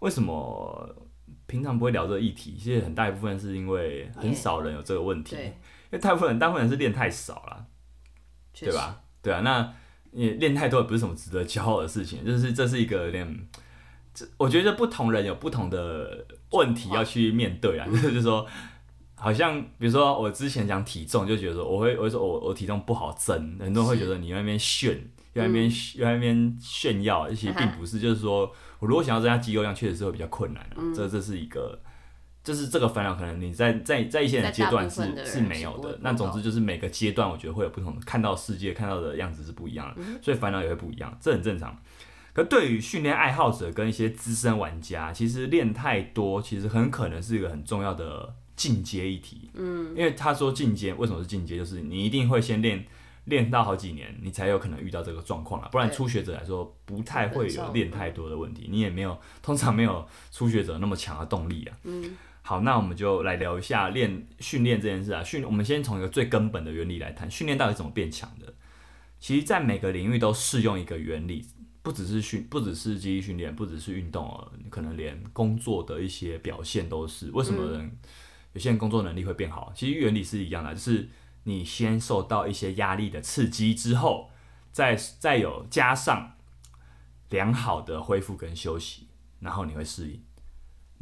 [0.00, 0.92] 为什么
[1.46, 2.56] 平常不会聊这个议题？
[2.58, 5.52] 其实很大一部分是因为很少人有这个问题，因
[5.92, 7.66] 为大部分人大部分人是练太少了，
[8.52, 9.00] 对吧？
[9.22, 9.72] 对啊，那
[10.14, 13.48] 你练太多也不是什么值得骄傲的事情，就是这是一个有点。
[14.14, 18.46] 这我觉得不同人有不同的问题要去面对啊， 就是说，
[19.16, 24.94] 好像比如说我之前讲体重，就觉得说我会我会说我我体重不好增，很多人会觉得你在那边炫，
[25.34, 28.42] 在那边在那边炫耀，其实并不是，就是说
[28.78, 30.78] 我如果想要增加肌肉量，确实是会比较困难啊。
[30.94, 31.76] 这这是一个，
[32.44, 35.98] 就是这个烦恼，可能你在在在一些阶段是是没有的。
[36.02, 41.76] 那总之就是每个阶段，我觉得会有不同的看到世界看到的样子是不一样的，所以烦恼也会不一样，这很正常。
[42.34, 49.48] 可对于训练爱好者跟一些资深玩家，其实练太多，其实很可能是一个很重要的进阶议题。
[49.54, 51.56] 嗯，因为他说进阶，为什么是进阶？
[51.56, 52.84] 就是你一定会先练
[53.26, 55.68] 练到好几年，你才有可能遇到这个状况了。
[55.70, 58.66] 不然初学者来说，不太会有练太多的问题。
[58.68, 61.76] 你也没有，通常没有初学者那么强的动力啊。
[61.84, 65.24] 嗯，好，那我们就来聊一下练训练这件事啊。
[65.24, 68.52] 训，我们先从一个最根本的原理来谈，训练到底怎么变强的？
[69.18, 71.46] 其实，在每个领域都适用一个原理。
[71.82, 77.30] 不只是训，不只是肌力训练，不只是运动哦，可能连工作的一些表现都是。
[77.30, 77.98] 为什么人、嗯、
[78.54, 79.70] 有些人工作能力会变好？
[79.74, 81.10] 其实原理是一样的，就是
[81.42, 84.30] 你先受到一些压力的刺激之后，
[84.72, 86.38] 再再有加上
[87.28, 89.08] 良好的恢复跟休息，
[89.40, 90.22] 然后你会适应，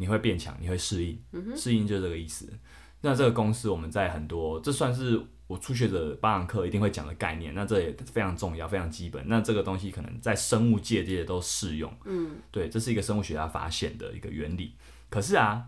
[0.03, 1.19] 你会变强，你会适应，
[1.57, 2.53] 适应就是这个意思。
[3.01, 5.23] 那这个公式我们在很多，这算是。
[5.49, 9.23] 我初学者八堂课一定会讲的概念，那这也非常重要，非常基本。
[9.27, 11.95] 那这个东西可能在生物界这些都适用。
[12.07, 14.77] 嗯，对，这是一个生物学家发现的一个原理。
[15.11, 15.67] 可是啊，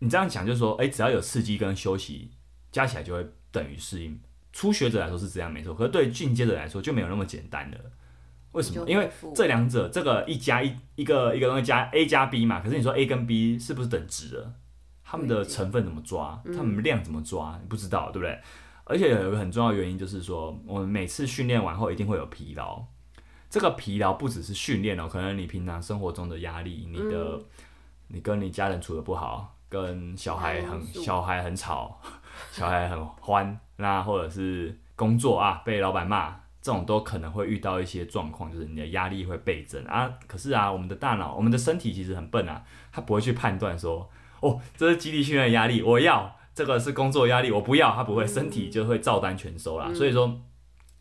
[0.00, 2.32] 你这样讲就是说，哎、欸，只要有刺激跟休息，
[2.72, 4.18] 加起来就会等于适应。
[4.52, 7.78] 初学者来说是这样没错，可是对进阶者来说就没有那么简单了。
[8.54, 8.88] 为什么？
[8.88, 12.60] 因为这两者，这个一加一，一个一个东西加 A 加 B 嘛。
[12.60, 14.52] 可是你说 A 跟 B 是不是等值的？
[15.04, 16.40] 他们的成分怎么抓？
[16.56, 17.58] 他们量怎么抓？
[17.60, 18.40] 你不知道，对不对？
[18.84, 22.82] 而且有一个很重要的原因，就是说，我们每次训练完后一定会有疲劳。
[23.50, 27.44] 这个疲劳不只是训练哦，可能你平常生活中的压力，你的，嗯、
[28.08, 32.00] 你跟你家人处的不好，跟小孩很小孩很吵，
[32.50, 40.10] 小孩很欢，那或者是工作啊被老板骂，这种都可能会遇到一些状况，就是你的压力会倍增啊。
[40.26, 49.88] 可是啊，我们的大脑，我们的身体其实很笨啊，它不会去判断说，哦，这是基地训练压力，我要这个是工作压力，我不要，它不会，身体就会照单全收啦。
[49.90, 50.40] 嗯、所以说，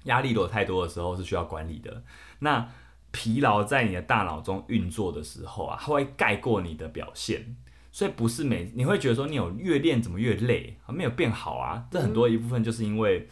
[0.04, 2.04] 压力如果太多的时候是需要管理的。
[2.39, 2.67] 那
[3.12, 7.56] 疲劳在你的大脑中运作的时候啊，它会盖过你的表现，
[7.89, 11.86] 所以不是每你会觉得说你有越练怎么越累，没有变好啊。
[11.89, 13.30] 这很多一部分就是因为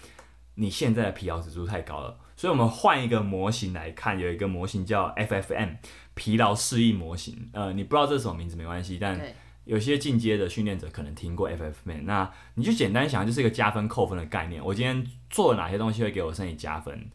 [0.62, 2.16] 你现在的疲劳指数太高了。
[2.36, 5.78] 所以我们换一个模型来看，有一个模型叫 FFM
[6.14, 7.50] 疲劳适应模型。
[7.54, 9.20] 呃，你不知道这是什么名字没关系，但
[9.66, 12.04] 有些进阶的训练者可能听过 FFM。
[12.04, 14.64] 那你就简单想，就是一个加分扣分的概念。
[14.64, 17.10] 我今天做了哪些东西会给我身体加分？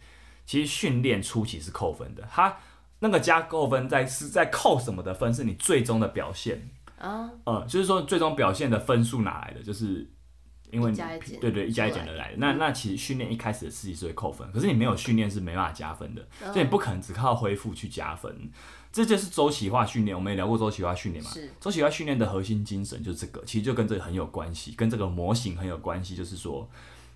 [0.45, 2.57] 其实训练初期是扣分的，它
[3.01, 5.35] 那个加扣分在是在扣什么的分？
[5.35, 9.63] 是你最终的表现啊，呃，就是说最终表现的分数哪来的？
[9.63, 10.09] 就是
[10.71, 10.97] 因为你
[11.41, 12.37] 对对一加一减得来的。
[12.39, 18.51] 那那其实训练一开始的刺激是会扣分，可是你没有训练是没办法加分的，所以你不可能只靠恢复去加分。
[18.93, 21.31] 这就是周期化训练，我们也聊过周期化训练嘛。
[21.31, 26.69] 是周期化训练的核心精神就是这个，其实就跟这个很有关系，跟这个模型很有关系，就是说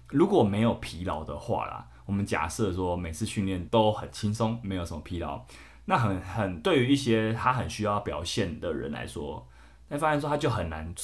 [0.08, 1.86] 如果没有疲劳的话啦。
[2.06, 5.44] 我们假设说每次训练都很轻松，没有什么疲劳，
[5.84, 9.46] 那很很对于一些他很需要表现的人来说，
[9.90, 10.94] 会发现说它就很难，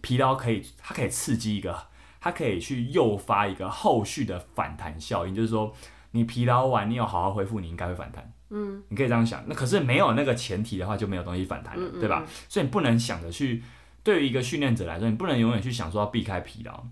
[0.00, 1.76] 疲劳可以，它可以刺激一个，
[2.20, 5.74] 它可以去诱发一个后续的反弹效应，就是说
[6.12, 9.42] 你疲劳完，你有好好恢复，你应该会反弹，嗯，你可以这样想。
[9.46, 12.24] 那可是没有那个前提的话，就没有东西反弹了，嗯嗯嗯，对吧？
[12.48, 13.62] 所以你不能想着去，
[14.02, 16.84] 对于一个训练者来说，你不能永远去想说要避开疲劳。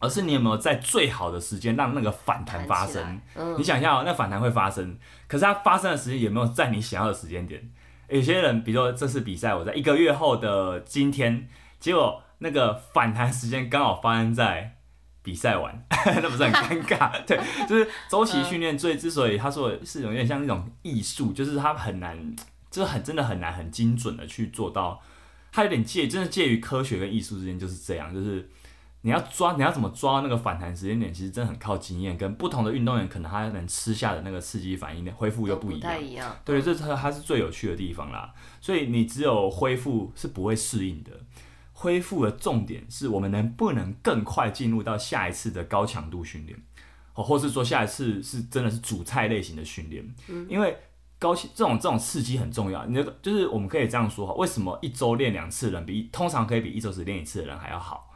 [0.00, 3.20] 而是你有没有在最好的时间让那个反弹发生？
[3.34, 7.68] 嗯、你想一下哦，那反弹会发生，可是它发生的时间有没有在你想要的时间点？
[8.08, 14.76] 有些人，比如说这次比赛，我在一个月后的今天，结果那个反弹时间刚好发生在
[15.22, 17.12] 比赛完， 那不是很尴尬？
[17.26, 22.16] 对，就是周期训练最之所以他说是有点像那种艺术，就是他很难，
[22.70, 25.02] 就是很真的很难很精准的去做到，
[25.52, 28.48] 他有点介，真的介于科学跟艺术之间，就是这样，就是。
[29.08, 31.10] 你要抓，你要怎么抓那个反弹时间点？
[31.10, 36.36] 其实真的很靠经验，跟不同的运动员可能他能吃下的那个刺激反应的恢复又不一样。
[36.44, 38.34] 对，这是它是最有趣的地方啦。
[38.60, 41.12] 所以你只有恢复是不会适应的。
[41.72, 46.62] 恢复的重点是我们能不能更快进入到下一次的高强度训练，
[47.14, 50.06] 或或是说下一次是真的是主菜类型的训练。
[50.28, 50.46] 嗯。
[50.50, 50.76] 因为
[51.18, 52.84] 高这种这种刺激很重要。
[52.84, 58.07] 你就是我们可以这样说哈，为什么一周练两次的人比通常可以比一周只练一次的人还要好？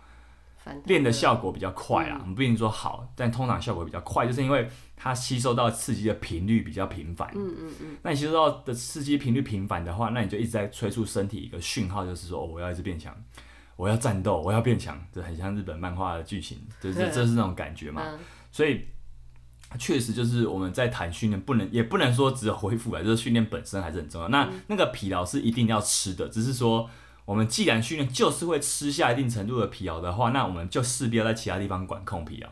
[0.85, 7.31] 练的效果比较快啊，我们不一定说好，但通常效果比较快，就是因为它吸收到刺激的频率比较频繁。
[7.35, 7.97] 嗯嗯嗯。
[8.03, 13.15] 那你吸收到的刺激频率频繁的话，那你就一直在催促身体一个讯号，就是说，哦，我要一直变强，
[13.77, 18.03] 我要战斗，我要变强，这很像日本漫画的剧情，就是 这是那种感觉嘛。
[18.51, 18.85] 所以
[19.79, 24.29] 确实就是我们在谈训练，不能也不能说只有恢复啊，就是训练本身还是很重要。
[24.29, 26.89] 那那个疲劳是一定要吃的，只是说。
[27.25, 32.49] 我们既然训练就是会吃下一定程度的疲劳的话，那我们就势必要在其他地方管控疲劳。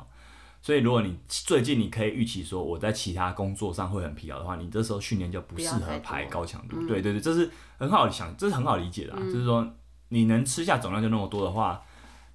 [0.62, 6.76] 所以，如果你最近你可以预期说我在其他工作上会很疲劳的话，你这时候训练就不适合排高强度。
[6.86, 9.18] 对对对，这是很好想，这是很好理解的啊。
[9.20, 9.66] 嗯，就是说，
[10.10, 11.82] 你能吃下总量就那么多的话，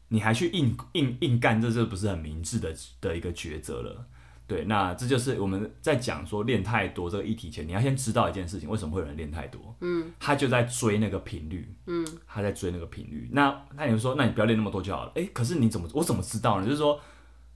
[0.08, 4.08] 你还去硬硬硬干，这就不是很明智的的一个抉择了。
[4.48, 9.76] 对，那这就是我们在讲说练太多这个议题前，你要先知道一件事情，为什么会有人练太多？
[9.82, 13.28] 嗯，他就在追那个频率，嗯，他在追那个频率。
[13.32, 15.12] 那那你就说，那你不要练那么多就好了。
[15.16, 16.66] 诶，可是你怎么我怎么知道呢？
[16.66, 17.00] 就是说，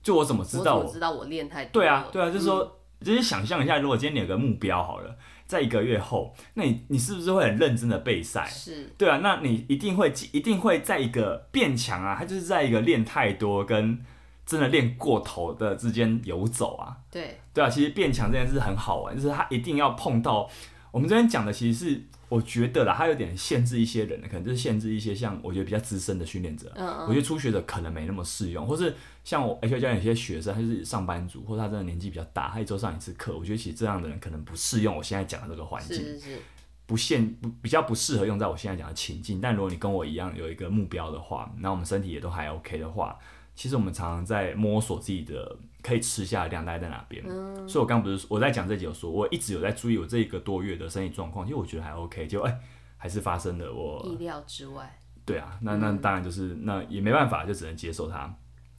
[0.02, 0.84] 就我怎么知道我？
[0.84, 1.80] 我知道我练太多。
[1.80, 8.44] 对啊，对啊，就是说，嗯、就是想象一下，如果今天你有个目标好了，在一个月后，那你你是不是会很认真的备赛？
[8.48, 14.04] 是，对啊，那你一定会一定会在一个变强啊，他就是在一个练太多跟。
[14.50, 20.50] 真的练过头的之间游走啊，对对啊，其实变强这件事很好玩，就是他一定要碰到
[20.90, 36.38] 我们这边讲的，其实是我觉得啦，他有点限制一些人的，可能就是限制一些像我觉得比较资深的训练者，嗯嗯，我觉得初学者可能没那么适用，或是像我 H 教练有些学生，他就是上班族，或者他真的年纪比较大，他一周上一次课，我觉得其实这样的人可能不适用我现在讲的这个环境，是是是，
[36.86, 39.40] 不限不比较不适合用在我现在讲的情境。
[39.40, 43.16] 但如果你跟我一样有一个目标的话，那我们身体也都还 OK 的话。
[43.60, 52.60] 其实我们常常在摸索自己的可以吃下的量大概在哪边，嗯、所以我刚刚不是我在讲这集有说，我一直有在注意我这一个多月的身体状况，其实我觉得还 OK，就哎、欸、
[52.96, 54.98] 还是发生了我意料之外。
[55.26, 58.34] 对啊，那那当然就是那也没办法，就只能接受它，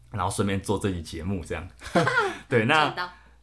[0.10, 1.68] 然后顺便做这集节目这样。
[2.50, 2.92] 对，那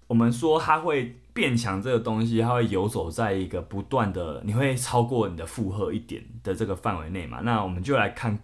[0.08, 7.42] 我们说它会变强这个东西，它会游走在一个不断的，你会超过你的负荷一点的这个范围内嘛？
[7.44, 8.36] 那我们就来看。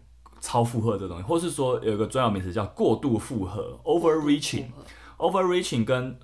[0.45, 4.67] 超负荷这东西，或是说有一个专有名词叫过度负荷 （overreaching）。
[5.17, 6.19] overreaching 跟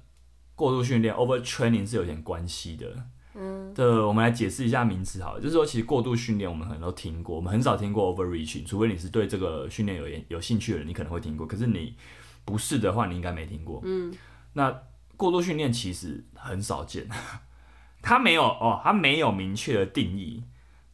[0.55, 2.87] 过度训练 （overtraining） 是有点关系的。
[3.35, 11.47] 嗯，对，我们来解释一下名词好了，就是说其实过度训练我们可能都听过，我们很少听过 overreaching，除非你是对这个训练有有兴趣的人，你可能会听过。
[11.47, 11.97] 可是你
[12.45, 13.81] 不是的话，你应该没听过。
[13.85, 14.13] 嗯，
[14.53, 14.83] 那
[15.17, 17.09] 过度训练其实很少见，
[18.03, 20.45] 它没有哦，它没有明确的定义。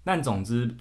[0.04, 0.72] 但总之，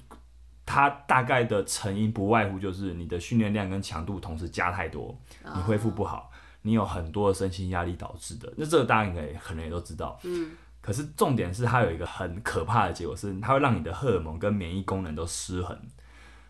[0.66, 6.32] 它大概的成因不外乎就是你的训练量跟强度同时加太多，你恢复不好，
[6.64, 8.52] 你有很多的身心压力导致的。
[8.58, 10.20] 那这个大家应该可能也都知道。
[10.24, 10.52] 嗯。
[10.82, 15.76] 可是重点是它有一个很可怕的结果，是它会让你的荷尔蒙跟免疫功能都失衡，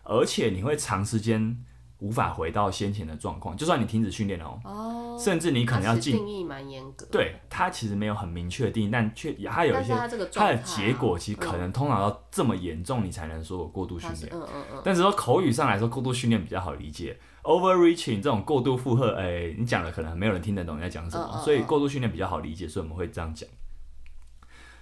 [0.02, 1.64] 而且你会长时间
[2.00, 3.56] 无法回到先前的状况。
[3.56, 6.16] 就算你停止训练哦，哦，甚至你可能要进。
[6.16, 7.06] 定义蛮严格。
[7.10, 14.28] 对，它其实没有很明确的定义，但却它有一些它，它的结果，其实可能通常要这么严重，你才能说我过度训练。
[14.32, 14.82] 嗯嗯嗯。
[14.84, 23.48] 但是说口语上来说，过度训练比较好理解，overreaching 这种过度负荷，哎，你讲的可能没有人听得懂你在讲什么，嗯嗯嗯，所以过度训练比较好理解，所以我们会这样讲。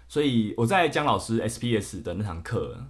[0.06, 2.84] 所以我在江老师 SPS 的那堂课，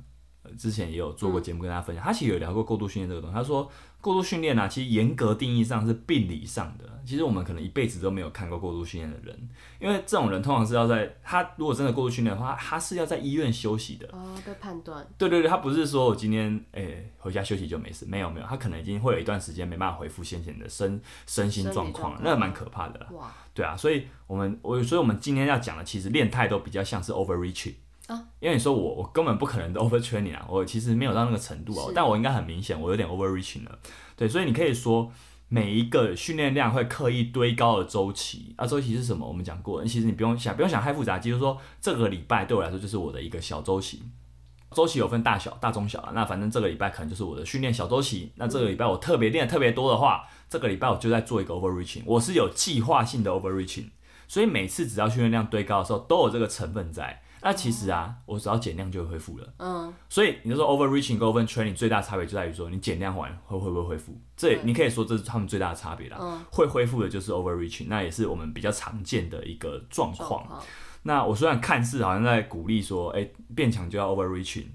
[0.56, 3.34] 之前也有做过节目跟大家分享，他其实有聊过过度训练这个东西。
[3.34, 6.84] 他说过度训练啊，其实严格定义上是病理上的。
[7.06, 14.08] 其实我们可能一辈子都没有看过过度训练的人，因为这种人通常是要在他如果真的过度训练的话，他是要在医院休息的。
[14.12, 15.06] 哦，被判断。
[15.18, 23.06] 对对对，他不是说我今天诶、欸、回家休息就没事，没有没有，他可能已经会有一段时间没办法恢复先前的身身心状况了，那蛮可怕的。
[23.12, 23.30] 哇。
[23.52, 27.74] 对啊，所以我们我所以我们今天要讲的，其实练态都比较像是 overreaching
[28.06, 33.78] 啊，因为你说我我根本不可能 overtraining 啊，我其实没有到那个程度啊，但我应该很明显我有点 overreaching 了。
[34.16, 35.10] 对，所以你可以说
[35.48, 39.26] 每一个训练量会刻意堆高的周期啊，周期是什么？
[39.26, 44.02] 我们讲过，其实你不用想不用想太复杂，就是说这个礼拜对我来说就是我的一个小周期。
[44.72, 48.32] 周期有分大小、大中小啊，那反正这个礼拜可能就是我的训练小周期。
[48.34, 53.86] 那这个礼拜我特别练得特别多的话，这个礼拜我就在做一个 overreaching，我是有计划性的 overreaching。
[54.26, 57.22] 所以每次只要训练量堆高的时候，都有这个成分在。
[57.44, 59.54] 那其实啊，我只要减量就会恢复了。
[59.58, 59.92] 嗯。
[60.08, 64.18] 所以你就说 overreaching 跟 overtraining 最大差别就在于说，你减量完会会不会恢复？
[64.34, 66.16] 这你可以说这是他们最大的差别啦。
[66.18, 66.42] 嗯。
[66.50, 70.64] 会恢复的就是 overreaching，那也是我们比较常见的一个状况。
[71.02, 74.68] 那我虽然看似好像在鼓励说，哎、欸，变强就要 overreaching，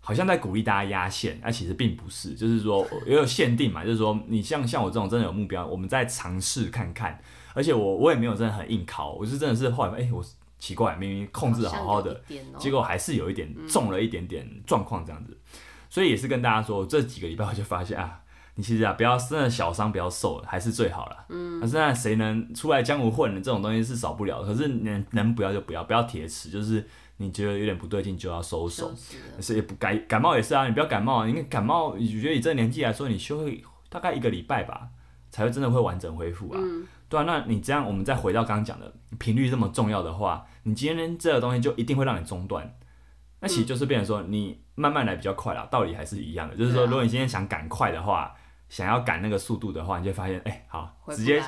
[0.00, 7.20] 好像在鼓励大家压线，那其实并不是，就是说也有限定嘛，就是说你像像我这种真的有目标，我们再尝试看看。
[7.52, 10.24] 而且我我也没有真的很硬考，我是真的是后来，哎、欸，我
[10.60, 15.58] 奇怪，明明控制好好的，喔、结果还是有一点重了一点点状况这样子，嗯、
[15.90, 18.20] 所以也是跟大家说，这几个礼拜我就发现啊。
[18.56, 21.24] 你其实啊，不要真的小伤，不要受了，还是最好了。
[21.28, 24.42] 嗯，那现在谁能出来江湖混的这种东西是少不了。
[24.42, 26.84] 可是能能不要就不要，不要铁齿，就是
[27.18, 28.92] 你觉得有点不对劲就要收手。
[28.94, 33.48] 是，是也不感感冒也是啊，你不要感冒啊，因为感冒，你觉得以这个年纪来说，你休
[33.88, 34.88] 大概一个礼拜吧，
[35.30, 36.58] 才会真的会完整恢复啊。
[36.60, 42.76] 嗯，对啊，那你这样，我们再回到刚刚讲的频率这么重要的话，你今天这个东西就一定会让你中断。
[43.40, 46.56] 那其实就是变成说，你慢慢来比较快啦，道理还是一样的。
[46.56, 48.34] 就是说，如果你今天想赶快的话。
[48.70, 51.42] 想要赶那个速度的话，你就发现，哎、欸，好，直接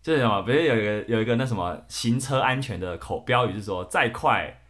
[0.00, 0.40] 就是什么？
[0.40, 4.62] 不是有一个有一个那什么行车安全的口标语，是说再快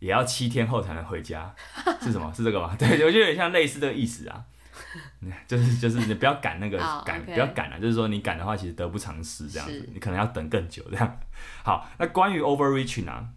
[0.00, 1.54] 也要七天后才能回家，
[2.02, 2.32] 是什么？
[2.34, 2.74] 是这个吗？
[2.76, 4.44] 对，我觉得有点像类似这个意思啊，
[5.46, 7.24] 就是就是你不要赶那个赶，oh.
[7.26, 11.20] 不要赶啊，就是说你赶的话，其实得不偿失这样子，你可能要等更久这样。
[11.62, 13.28] 好，那关于 overreaching 啊。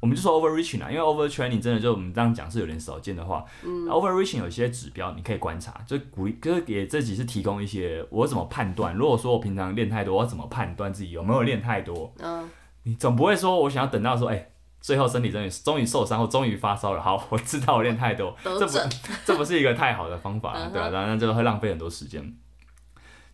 [0.00, 3.44] 我们就说 overreaching 啊，因为 overtraining 真的就我们这样讲是有点少见的话。
[3.62, 8.94] 嗯、overreaching 有些指标你可以观察，就鼓励，就是给自己是提供一些我怎么判断。
[8.94, 12.10] 如果说我平常练太多，我怎么判断自己有没有练太多？
[12.18, 12.48] 嗯，
[12.84, 18.78] 你总不会说我想要等到说，哎、欸，最后身体终于终于受伤后终于发烧了，好，我知道我练太多，这不
[19.24, 22.34] 这不是一个太好的方法，对啊，当然这个会浪费很多时间。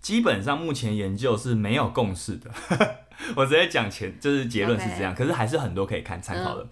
[0.01, 2.51] 基本上目前研究是没有共识的。
[3.35, 6.63] 我直接讲前就是结论是这样.可是还是很多可以看参考的。
[6.63, 6.69] 嗯、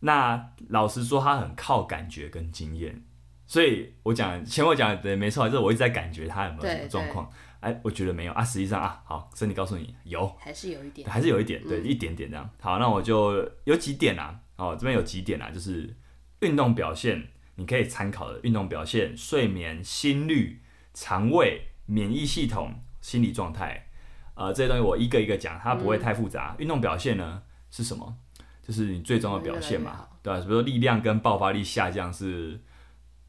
[0.00, 3.00] 那老实说，他很靠感觉跟经验，
[3.46, 7.30] 所以我讲前我讲的没错，就是我一直在感觉他有没有什么状况。
[7.64, 12.48] 哎，我觉得没有啊，实际上啊，好，身体告诉你有，还是有一点，还是有一点，对，嗯、一点点这样。
[12.60, 15.96] 好，那我就有几点啊，哦，这边有几点啊，就是
[16.40, 20.60] 运动表现你可以参考的运动表现、睡眠、心率、
[20.92, 23.88] 肠胃、免疫系统、心理状态。
[24.34, 26.54] 呃，这些东西我一个一个讲，它不会太复杂。
[26.58, 28.16] 运、嗯、动表现呢是什么？
[28.62, 30.40] 就是你最终的表现嘛，对吧？
[30.40, 32.58] 比如说力量跟爆发力下降是，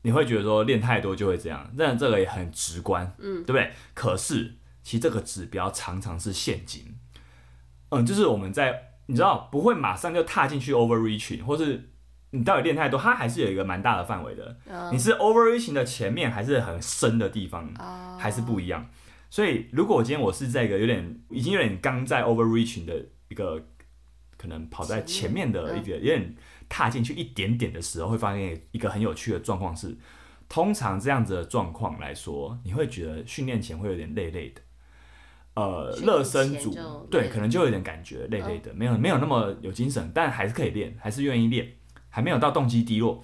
[0.06, 3.72] 你会觉得说练太多就会这样，但这个也很直观，嗯，对不对？
[3.96, 4.54] 可是
[4.84, 6.96] 其实这个指标常常是陷阱，
[7.90, 11.90] 嗯，就是我们在你知道不会马上就踏进去 overreaching，或是
[12.30, 14.56] 你到底练太多，它还是有一个蛮大的范围的。
[14.68, 18.88] 嗯、你是 overreaching 的前面还是很深的地方，嗯、还是不一样。
[19.32, 22.94] 所以，如果我今天我是在一个有点已经有点刚在 overreaching 的
[23.30, 23.66] 一个
[24.38, 26.36] 可能跑在前面的一个有点
[26.70, 29.96] 踏进去一点点的时候，会发现一个很有趣的状况是，
[30.48, 34.62] 通常这样子的状况来说，你会觉得训练前会有点累累的。
[35.56, 36.76] 呃，热身组
[37.10, 41.72] 对，可能就有点感觉累累的，没有没有那么有精神，但还是可以练，还是愿意练，
[42.10, 43.24] 还没有到动机低落。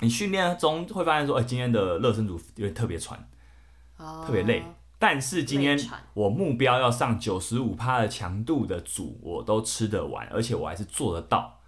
[0.00, 3.28] 你训练中会发现说，哎，今天的热身组有点特别喘，
[3.96, 4.64] 特别累。
[4.98, 5.78] 但是今天
[6.14, 11.61] 我目标要上九十五趴的强度的组，我都吃得完，而且我还是做得到。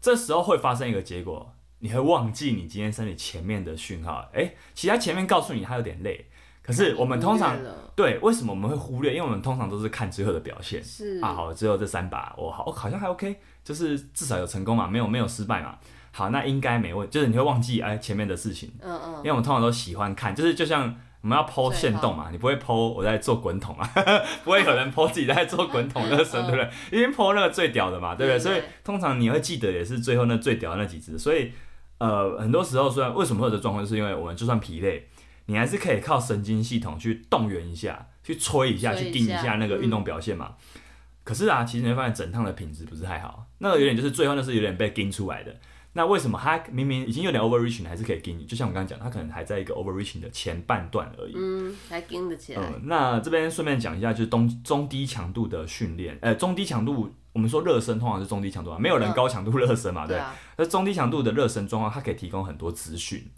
[0.00, 6.26] 这时候会发生一个结果，你会忘记你今天身体前面的讯号，哎，其他前面告诉你他有点累。
[6.62, 7.58] 可是我们通常
[7.96, 9.14] 对，为什么我们会忽略？
[9.14, 10.82] 因为我们通常都是看最后的表现。
[10.84, 15.78] 是啊，好，最后这三把我好，我好像还 OK，就是至少有成功嘛，没有没有失败嘛。
[16.12, 18.70] 好，那应该没问题，就是你会忘记哎前面的事情。
[18.80, 19.16] 嗯嗯。
[19.18, 23.90] 因为我们通常都喜欢看，就是就像我们要 po 限动嘛，你不会 po 我在做滚筒啊，
[24.42, 26.70] 不会有人 po 自己在做滚筒热身，对不对？
[26.90, 28.38] 因为 po 那个最屌的嘛，对不对？
[28.38, 31.18] 所以通常你会记得也是最后那最屌的那几只。
[31.18, 31.52] 所以
[31.98, 35.08] 呃，很多时候虽然为什么会有这状况，就是因为我们就算疲累。
[35.46, 40.54] 你还是可以靠神经系统去动员一下，去催一下，去盯一下那个运动表现嘛。
[40.74, 40.80] 嗯、
[41.24, 43.46] 可是啊，其实你会发现整趟的品质不是太好。
[43.58, 45.52] 那个有点就是最后那是有点被盯出来的。
[45.92, 48.44] 那为什么他明明已经有点 overreaching，还是可以给你？
[48.44, 51.32] 就像我刚刚讲，他可能还在一个 overreaching 的前半段而已。
[51.34, 52.62] 嗯，还跟得起来。
[52.62, 56.16] 嗯，那这边顺便讲一下，就是中中低强度的训练。
[56.22, 60.16] 呃，中低强度，我们说热身通常是中低强度啊，没有人高强度热身嘛，嗯、对。
[60.58, 63.28] 那、啊、中低强度的热身状况，它可以提供很多资讯。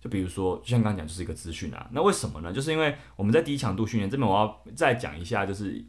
[0.00, 1.88] 就比如说，就像刚刚讲，就是一个资讯啊。
[1.90, 2.52] 那为什么呢？
[2.52, 5.84] 就是因为我们在低强度训练这边，我要再讲一下，就是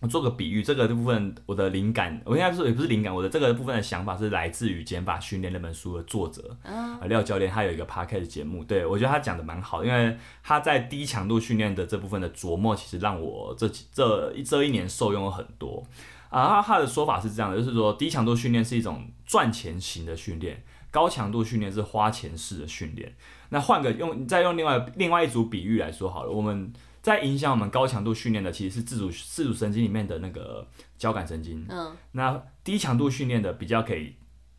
[0.00, 15.86] 我做个比喻，这个部分我的灵感，我应该说也不是灵感，我的这个部分的想法是来自于《减法训练》那本书的作者啊，廖教练，他有一个 podcast 节目，对，我觉得他讲的蛮好，因为他在低强度训练的这部分的琢磨，其实让我这这一这一年受用了很多
[16.30, 16.62] 啊。
[16.62, 20.62] 他的说法是这样的，就是说低强度训练是一种赚钱型的训练。
[20.90, 23.14] 高强度训练是花钱式的训练。
[23.50, 26.32] 那换个用，再用另外另外一组比喻来说好了。
[26.32, 26.72] 我们
[27.02, 31.64] 在影响我们高强度训练的，其实是自主自主神经里面的那个交感神经。
[31.68, 31.96] 嗯。
[32.12, 34.16] 那低强度训练的比较可以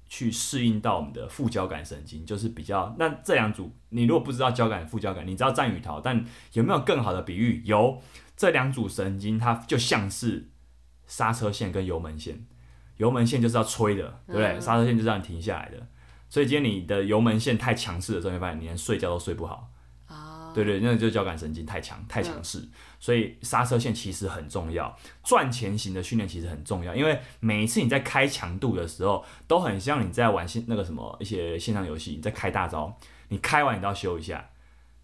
[0.07, 2.95] 去适应到我们的副交感神经，就是比较。
[2.97, 7.61] 那这两组，你如果不知道交感副交感，你知道战与逃，但有没有更好的比喻？
[7.63, 8.01] 有，
[8.35, 10.49] 这两组神经它就像是
[11.05, 12.45] 刹车线跟油门线，
[12.97, 14.59] 油门线就是要吹的，对不对？
[14.59, 15.87] 刹车线就是让你停下来的。
[16.27, 19.69] 所以今天你的油门线太强势的时候，你会发现你连睡觉都睡不好。
[20.51, 22.61] 啊，对对，那个就是交感神经太强太强势。
[22.99, 32.95] 所以刹车线其实很重要，赚钱型的训练其实很重要，因为每一次你在开强度的时候，都很像你在玩线那个什么一些线上游戏，你在开大招，
[33.29, 34.49] 你开完你都要修一下，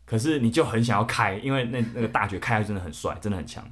[0.05, 3.63] 可是你就很想要开，因为那那个大绝开的真的很帅，真的很强。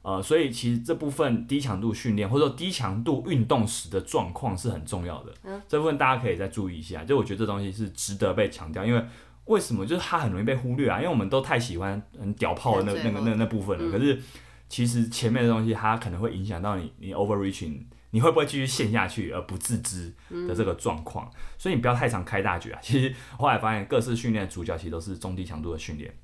[0.00, 5.34] 呃，所以其实这部分低强度训练或者说低强度运动时的状况是很重要的。
[5.42, 7.04] 嗯，这部分大家可以再注意一下。
[7.04, 9.04] 就我觉得这东西是值得被强调，因为
[9.48, 9.84] 为什么？
[9.84, 13.84] 就是它很容易被忽略啊，因为我们都太喜欢很屌炮的那那个那那部分了。
[13.84, 14.20] 嗯，可是
[14.68, 17.80] 其实前面的东西它可能会影响到你，你 overreaching，
[18.10, 20.14] 你会不会继续陷下去而不自知
[20.46, 21.26] 的这个状况？
[21.26, 22.78] 嗯，所以你不要太常开大局啊。
[22.82, 26.14] 其实后来发现各式训练的主角其实都是中低强度的训练。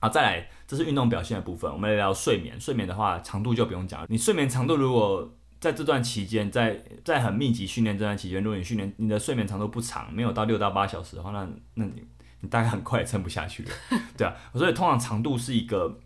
[0.00, 1.72] 好，再来，这是运动表现的部分。
[1.72, 2.60] 我们来聊睡眠。
[2.60, 4.06] 睡眠的话，长度就不用讲了。
[4.10, 12.02] 你睡眠长度如果在这段期间，在在很密集训练这段期间，如果你训练你的睡眠长度不长，没有到六到八小时的话，那那你
[12.42, 13.70] 你大概很快也撑不下去了，
[14.18, 14.36] 对啊。
[14.52, 15.98] 所以通常长度是一个，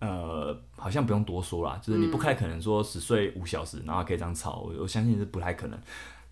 [0.00, 5.78] 呃，好像不用多说啦，就是你不太可能说只睡五小时，然后可以这样吵，我我相信是不太可能。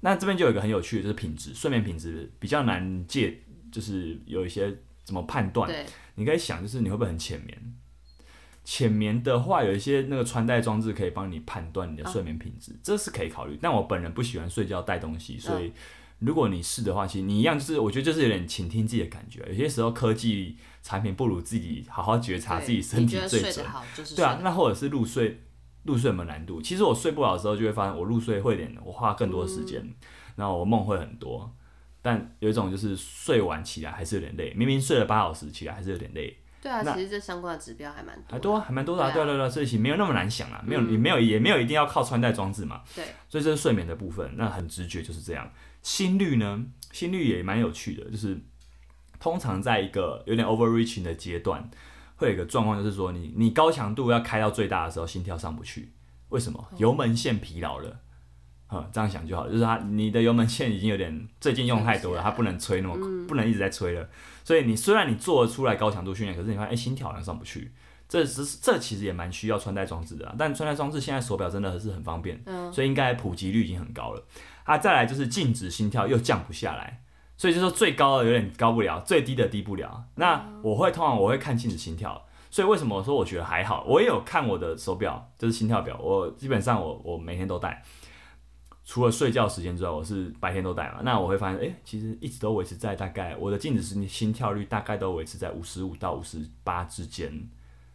[0.01, 3.39] 那这边就有一个很有趣的，就是品质，睡眠品质比较难界，
[3.71, 5.71] 就是有一些怎么判断？
[6.17, 7.77] 你可以想，就是你会不会很浅眠？
[8.65, 13.59] 浅眠的话，有一些那个穿戴装置可以帮你判断你的睡眠品质，哦，这是可以考虑。
[13.61, 15.71] 但我本人不喜欢睡觉带东西，所以
[16.25, 19.45] 如果你是的话，其实你一样就是，我觉得就是有点倾听自己的感觉。
[19.49, 23.64] 有些时候科技产品不如自己好好觉察自己身体最准。
[24.16, 25.43] 对啊，那或者是入睡，
[25.85, 26.62] 入睡有没有难度？
[26.62, 29.95] 其实我睡不好的时候，就会发现我入睡会点，我花更多时间，嗯，
[30.37, 31.55] 然后我梦会很多。
[32.01, 36.37] 但有一种就是睡晚起来还是有点累，明明睡了八小时起来还是有点累。
[36.61, 38.25] 对啊，其实这相关的指标还蛮多。
[38.31, 39.11] 还多，还蛮多的啊！
[39.11, 42.83] 对对对，所以其实没有那么难想啊，没有也没有也没有一定要靠穿戴装置嘛。
[42.95, 43.05] 对。
[43.29, 45.51] 所以这是睡眠的部分，那很直觉就是这样。
[45.85, 46.64] 心率呢？
[46.91, 48.41] 心率也蛮有趣的，就是
[49.20, 51.70] 通常在一个有点 overreaching 的阶段，
[52.16, 55.93] 会有一个状况，就是说你你高强度要开到最大的时候，心跳上不去，
[56.30, 56.68] 为什么？
[56.78, 58.01] 油门线疲劳了。
[58.70, 64.09] 嗯，这样想就好，就是它，你的油门线已经有点最近用太多了，它不能吹那么，嗯、不能一直在吹了。
[64.43, 67.72] 所以你虽然你做得出来高强度训练，可是你发现哎、欸、心跳好像上不去，
[68.09, 74.24] 这是这其实也蛮需要穿戴装置的，但穿戴装置现在手表真的是很方便，嗯，所以应该普及率已经很高了。
[74.65, 77.03] 啊，再来就是静止心跳又降不下来，
[77.37, 80.05] 所以就说最高的有点高不了，最低的低不了。
[80.17, 83.85] 那我会通常我会看静止心跳，所以为什么我说我觉得还好？
[83.87, 87.83] 我也有看我的手表，就是心跳表，我基本上我我每天都戴。
[88.87, 91.01] 除了睡觉时间之外，我是白天都戴嘛。
[91.03, 97.49] 那我会发现，哎、其实一直都维持在大概我的静止心心跳率大概都维持在五十五到五十八之间，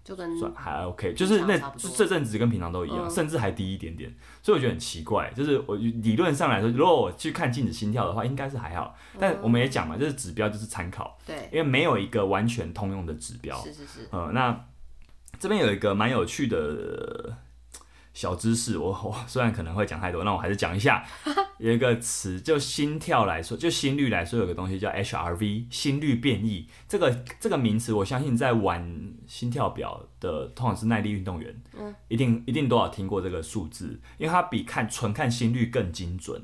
[0.04, 1.58] 就跟算还 OK，就是那
[1.96, 4.14] 这阵子跟平常都一样，嗯、甚至还低一点点。
[4.42, 8.96] 所以我觉得很奇怪，就是我理论上来说，如果我去看镜子心跳的话，应该是还好。
[9.20, 13.56] 但我们也讲嘛，就是指标就是参考，对，因为没有一个完全通用的指标。
[13.64, 14.08] 是是是。
[14.12, 14.66] 呃，那
[15.40, 17.38] 这边有一个蛮有趣的。
[18.20, 21.06] 小知识，我我虽然可能会讲太多，那我还是讲一下。
[21.58, 26.68] 有一个词，就心跳来说，就心率来说，有个东西叫 HRV，心率变异。
[26.86, 36.42] 这个这个名词，我相信在玩心跳表的，通常是耐力运动员，嗯，一定一定都有听过这个数字，因为它比看纯看心率更精准。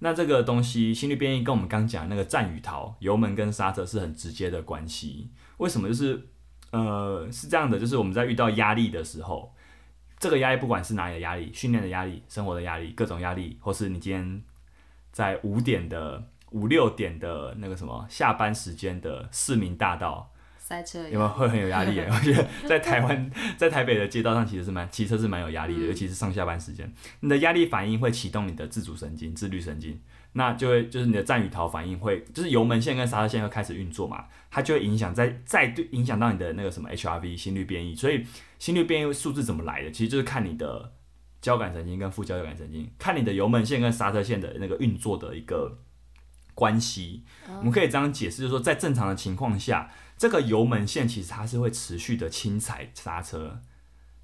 [0.00, 5.30] 那这个东西，心率变异跟我们刚讲那个战与逃，油门跟刹车是很直接的关系。
[5.56, 5.88] 为什么？
[5.88, 6.28] 就是
[6.70, 9.53] 呃是这样的，就是我们在遇到压力的时候。
[10.18, 14.42] 这个压力不管是哪里的压力，训练的压力、生活的压力、各种压力，或是你今天
[15.12, 21.98] 在五点的五六点的那个什么下班时间的市民大道塞车，有没有会很有压力？
[22.00, 26.90] 我觉得在台湾， 在台北的街道上其实是蛮骑车是蛮有压力的，嗯、尤其是上下班时间，
[27.20, 30.00] 你的压力反应会启动你的自主神经、自律神经。
[30.36, 38.26] 那就会就是你的战与逃反应会，就是油门线跟刹车线会开始运作嘛，它就会影响在再对影响到你的那个什么 HRV 心率变异，所以
[38.64, 40.94] 心率变异数字怎么来的，其实就是看你的
[41.42, 45.80] 交感神经跟副交感神经，看你的油门线跟刹车线的那个运作的一个
[46.54, 47.24] 关系。
[47.58, 53.60] 我们可以这样解释，就是说在正常的情况下，这个油门线其实它是会持续的轻踩刹车，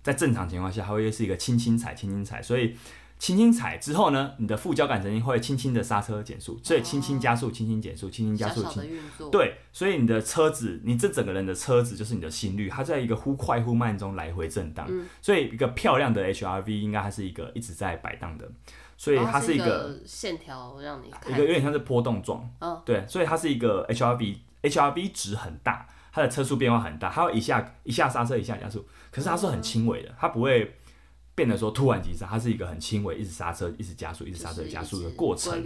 [0.02, 2.74] 在正常情况下它会是一个轻轻踩轻轻踩，所以。
[3.20, 18.50] 轻轻踩之后呢，你的副交感神经会轻轻的刹车减速，所以轻轻加速，轻轻减速，轻轻加速，轻轻对，所以你的车子，你这整个人的车子就是你的心率，它在一个忽快忽慢中来回震荡，嗯、所以一个漂亮的 HRV 应该还是一个一直在摆荡的，
[18.96, 21.30] 所以它是一个线条让你看。
[21.30, 30.74] 一个有点像是波动状，哦、对，所以它是一个 HRV，HRV 值很大，它的车速变化很大，它会一下一下刹车一下加速，可是它是很轻微的，它不会。
[31.40, 35.58] 变得说突然急刹，它是一个很轻微，一直刹车，一直加速，一直刹车加速的过程，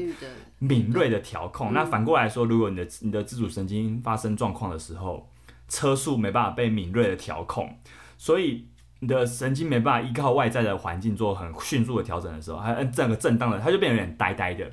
[0.61, 1.73] 敏锐的调控。
[1.73, 5.29] 嗯、那反过来说，如果你的你的自主神经发生状况的时候，
[5.69, 7.77] 车速没办法被敏锐的调控，
[8.17, 8.69] 所以
[9.01, 14.71] 你的神经没办法依靠外在的环境做很迅速的调整的时候，它整个震荡的，它就变得有点呆呆的，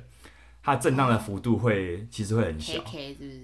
[0.62, 2.80] 它震荡的幅度会、嗯、其实会很小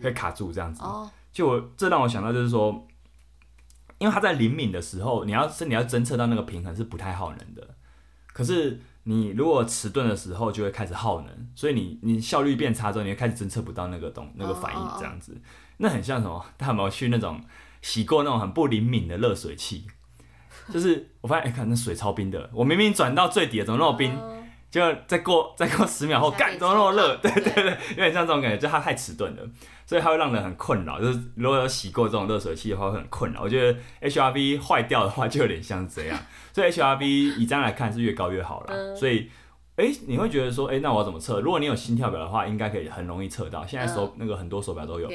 [0.01, 0.85] 会卡住这样子。
[0.85, 2.87] 哦、就这让我想到就是说。
[3.99, 7.75] 因为它在灵敏的时候，你要身体要侦测到那个平衡是不太耗能的。
[8.33, 15.37] 可是你如果迟钝的时候，就会开始耗能，所以你你效率变差之后，你会开始侦测不到那个东那个反应这样子。
[15.79, 16.45] 那很像什么？
[16.57, 17.43] 他有没有去那种
[17.83, 19.87] 洗过那种很不灵敏的热水器？
[20.73, 24.13] 就是我发现，哎、欸，看那水超冰的，我明明转到最底了，怎么那么冰？
[24.71, 27.17] 就再过再过十秒后，干，怎么那么热？
[27.17, 29.43] 对对对，有点像这种感觉，就它太迟钝了，
[29.87, 31.01] 所以它会让人很困扰。
[31.01, 33.41] 就是如果有洗过这种热水器的话，会很困扰。
[33.41, 36.19] 我觉得 HRV 坏掉的话，就有点像这样。
[36.53, 37.03] 所以 HRV
[37.39, 38.95] 以这样来看是越高越好了。
[38.95, 39.31] 所以，
[39.77, 41.41] 哎、欸，你会觉得说，哎、欸，那我要怎么测？
[41.41, 43.65] 如果你有心跳表的话，应该可以很容易测到。
[43.65, 45.09] 现在手那个很多手表都有，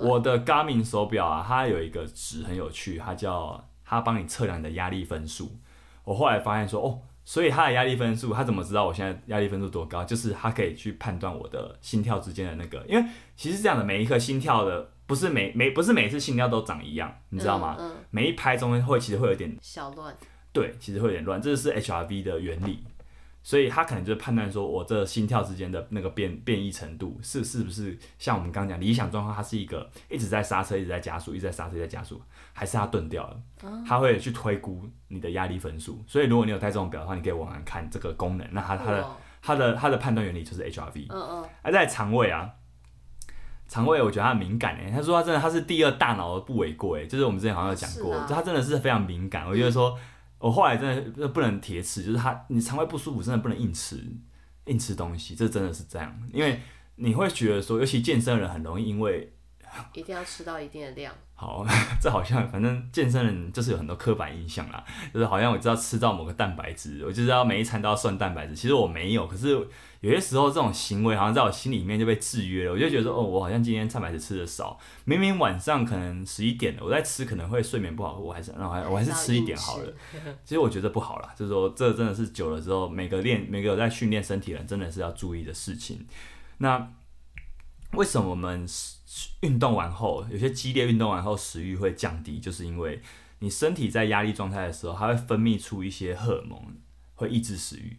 [0.00, 5.58] 我的 Garmin 手表啊，它有一个值很有趣，它叫它帮你测量你的压力分数。
[6.04, 7.00] 我后来发现说，哦。
[7.24, 10.04] 所以他的压力分数，他怎么知道我现在压力分数多高？
[10.04, 13.04] 就是他可以去判断我的心跳之间的那个，因为
[13.36, 17.76] 其实这样的每一颗心跳的不是每每不是每次心跳都长一样，你知道吗？
[17.78, 20.14] 嗯嗯、每一拍中间会其实会有点小乱，
[20.52, 22.84] 对，其实会有点乱，这是 HRV 的原理。
[23.44, 32.22] 所以他可能就是判断说，我这心跳之间的那个变变异程度是是不是像我们刚刚讲理想状况，它是一个一直在刹车，一直在加速，一直在刹车，一直在加速，
[32.52, 33.36] 还是它钝掉了？
[33.84, 36.00] 他会去推估你的压力分数。
[36.06, 38.46] 所以如果你有带这种表的话，你可以往上看这个功能。
[38.52, 39.06] 那它它的
[39.42, 41.06] 它的它的判断原理就是 HRV。
[41.08, 41.48] 嗯嗯。
[41.62, 42.48] 而在肠胃啊，
[43.66, 44.92] 肠胃我觉得它很敏感诶。
[44.94, 49.48] 他说他真的他是第二大脑的不为过诶，就是我们之前好像有讲过，就他真的是非常敏感。
[49.48, 49.98] 我觉得说。
[50.42, 53.96] 我后来真的不能铁吃，就是他，你肠胃不舒服，真的不能硬吃，
[54.64, 56.60] 硬吃东西，这真的是这样，因为
[56.96, 59.32] 你会觉得说，尤其健身的人很容易因为
[59.94, 61.14] 一定要吃到一定的量。
[61.42, 61.66] 好，
[62.00, 68.54] 这好像反正健身人就是有很多刻板印象啦，就是好像我知道吃到某个蛋白质，我就知道每一餐都要算蛋白质。
[68.54, 69.48] 其实我没有，可是
[70.00, 72.72] 有些时候这种行为好像在我心里面就被制约了。
[72.72, 79.92] 我就觉得说，哦，我好像今天蛋白质吃的少，明明晚上可能十一点了，我在吃可能会睡眠不好，我还是那我还我还是吃一点好了。
[80.44, 86.06] 其实我觉得不好啦，就是说这真的是久了之后，每个练每个有在训练身体的人真的是要注意的事情。
[86.58, 86.88] 那
[87.92, 88.66] 为什么我们？
[89.42, 93.02] 运动完后，有些激烈运动完后食欲会降低，就是因为
[93.40, 96.58] 你身体在压力状态的时候，它会分泌出一些荷尔蒙，
[97.16, 97.98] 会抑制食欲。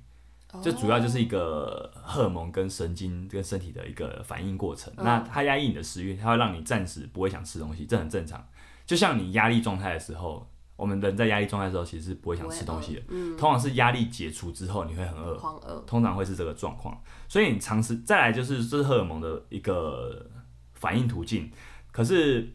[0.62, 4.91] 这主要就是一个荷尔蒙跟神经跟身体的一个反应过程。
[4.98, 8.48] 那它压抑你的食欲，它会让你暂时不会想吃东西，这很正常。
[8.88, 13.01] 就像你压力状态的时候，我们人在压力状态的时候，其实是不会想吃东西的。
[13.09, 17.01] 嗯通常是压力解除之后，你会很饿，通常会是这个状况。
[17.28, 20.30] 所以你尝试再来就是这是荷尔蒙的一个。
[20.76, 21.49] 反应途径，
[21.93, 22.45] 可是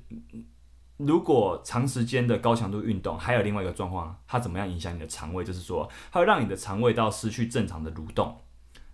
[0.98, 5.42] 如果长时间的高强度运动，还有另外一个状况，它怎么样影响你的肠胃？
[5.42, 8.36] 就是说，它会让你的肠胃道失去正常的蠕动，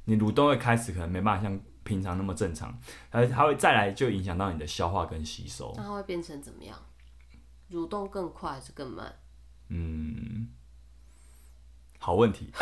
[0.04, 2.78] 你蠕动会开始可能没办法像平常那么正常，
[3.10, 5.74] 它它会再来就影响到你的消化跟吸收。
[5.76, 6.78] 那它会变成怎么样？
[7.74, 9.12] 蠕动更快还是更慢？
[9.68, 10.48] 嗯。
[11.98, 12.50] 好问题，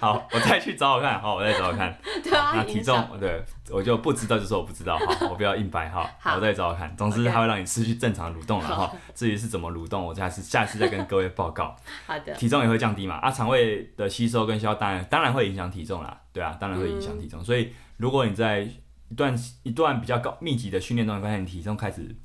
[0.00, 1.96] 好，我再去找找看，好，我再找找看。
[2.20, 3.40] 对啊，那体重，对，
[3.70, 6.96] 我就不知道，就说我不知道，哈，我不要硬掰，哈， 好，我再找找看。
[6.96, 8.92] 总之，它会让你失去正常蠕动了，哈。
[9.14, 11.76] 至于是怎么蠕动，我下次下次再跟各位报告。
[12.08, 12.34] 好的。
[12.34, 13.14] 体重也会降低嘛？
[13.18, 17.44] 啊，肠胃的吸收跟消化当然当然会影响体重啦，对啊，当然会影响体重。
[17.44, 18.68] 所以，如果你在
[19.08, 19.32] 一段
[19.62, 22.16] 一段比较高密集的训练中，发现你体重开始。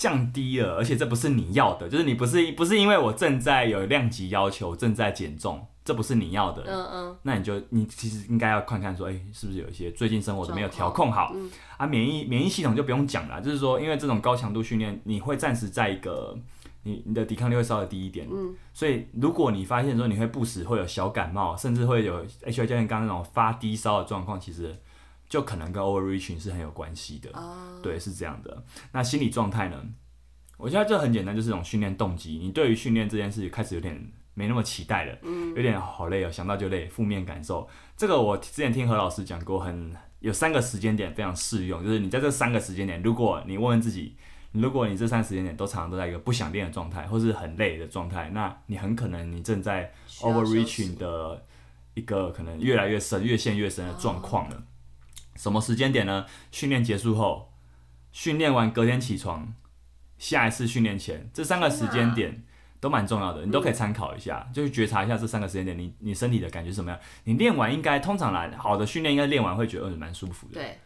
[0.00, 6.64] 降低了，而且这不是你要的，就是你不是不是因为我正在有量级要求，正在减重，这不是你要的。
[6.66, 7.16] 嗯嗯。
[7.22, 11.32] 那你就你其实应该要看看说，哎、欸，是不是有一些最近生活都没有调控好？
[11.34, 16.34] 嗯、啊，免疫免疫系统就不用讲了，就是说，因为这种高强度训练，你会暂时在一个
[16.84, 18.26] 你你的抵抗力会稍微低一点。
[18.32, 18.54] 嗯。
[18.72, 24.74] 所以如果你发现说你会不时会有小感冒，甚至会有 H I 教练刚刚那种发低烧的状况，其实。
[25.30, 28.62] 就可能跟 overreaching 是很有关系的，uh、对，是这样的。
[28.92, 29.82] 那心理状态呢？
[30.58, 32.32] 我觉得这很简单，就是一种训练动机。
[32.32, 37.66] 你对于训练这件事开始有点没那么期待了，嗯、有点好累哦，想到就累，负面感受。
[37.96, 44.16] 这个我之前听何老师讲过很，很有三个时间点非常适用，就是你在这三个时间点，如果你问问自己，
[44.52, 51.42] 如果你这三个时间点都常常都在一个不想练的状态，或是很累的状态，那你很可能你正在 overreaching 的
[51.94, 54.56] 一个可能越来越深、越陷越深的状况了。
[54.56, 54.60] Uh
[55.40, 56.26] 什么时间点呢？
[56.52, 57.50] 训练结束后，
[58.12, 59.54] 训练完隔天起床，
[60.18, 62.44] 下一次训练前，这三个时间点
[62.78, 67.00] 都蛮重要的，你都可以参考一下，嗯、就去觉察一下这三个时间点，你你身体的感觉是什么样？
[67.24, 70.54] 你练完应该通常来好的训练，应该练完会觉得嗯蛮舒服的。
[70.54, 70.78] 对，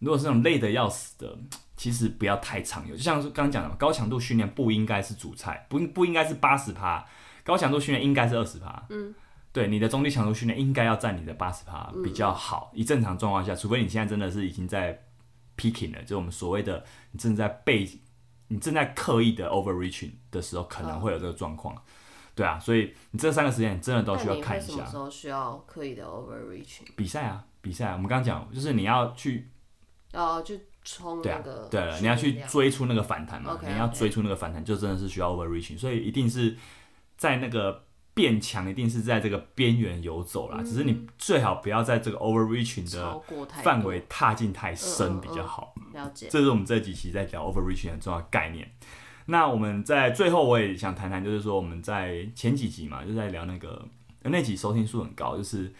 [0.00, 1.34] 如果是那种累的要死的，
[1.74, 7.02] 其实不要太常有，就像是刚刚讲的，高强度训练不应该是主菜，不不应该是八十趴，
[7.42, 8.84] 高强度训练应该是二十趴。
[8.90, 9.14] 嗯。
[9.56, 12.70] 对，你的中低强度训练应该要占你的八十趴比较好。
[12.74, 15.02] 以正常状况下，除非你现在真的是已经在
[15.56, 17.88] peaking 了，就我们所谓的你正在被
[18.48, 21.74] 你正在刻意的 overreaching 的时候，可能会有这个状况。
[22.34, 24.66] 对啊，所以你这三个时间你真的都需要看一下。
[24.66, 26.84] 什么时候需要刻意的 overreaching？
[26.94, 29.50] 比赛啊，比赛啊，我们刚刚讲就是你要去
[30.12, 36.58] 哦，去冲那个对了，你要去追出那个反弹嘛，你要追出那个反弹，就真的是需要 overreaching，所以一定是
[37.16, 37.85] 在那个。
[38.16, 43.20] 变强一定是在这个边缘游走啦，嗯、只是你最好不要在这个 overreaching 的
[43.62, 45.74] 范围踏进太深比较好。
[45.92, 48.72] 了解，这是我们这几期在聊 overreaching 很重要的概念。
[49.26, 53.86] 那我们在最后我也想谈谈，就是说我们在前几集嘛，就在聊那个
[54.22, 55.70] 那集收听数很高，就是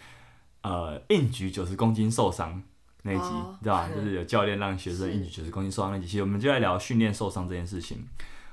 [0.61, 2.61] 呃硬举九十公斤受伤
[3.01, 3.89] 那一集，哦、知道吧？
[3.89, 8.05] 就是有教练让学生硬举九十公斤受伤那集，其实我们就在聊训练受伤这件事情。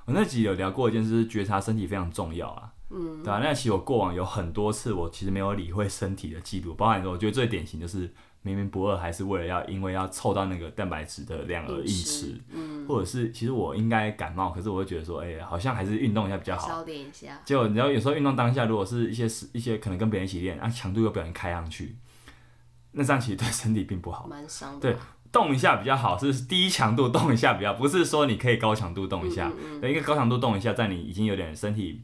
[0.07, 2.72] 我那集有聊过一件事，是觉察身体非常重要啊。
[2.95, 17.40] 嗯，对啊，那其实我过往有很多次，我其实没有理会身体的记录，包含说，我觉得最典型就是明明不饿，还是为了要因为要凑到那个蛋白质的量而硬吃，嗯，或者是其实我应该感冒，可是我会觉得说，哎、欸，好像还是运动一下比较好，消点一下。
[17.45, 21.97] 结果你知道，有时候运动当下，如果是一些一些可能跟别人一起练，啊，强度又不小心开上去，
[22.92, 24.92] 那这样其实对身体并不好，蛮伤的。
[24.92, 24.97] 对，
[25.32, 32.03] 动一下比较好，是低强度动一下比较，不是说你可以高强度动一下，嗯，嗯，嗯，一个高强度动一下，在你已经有点身体。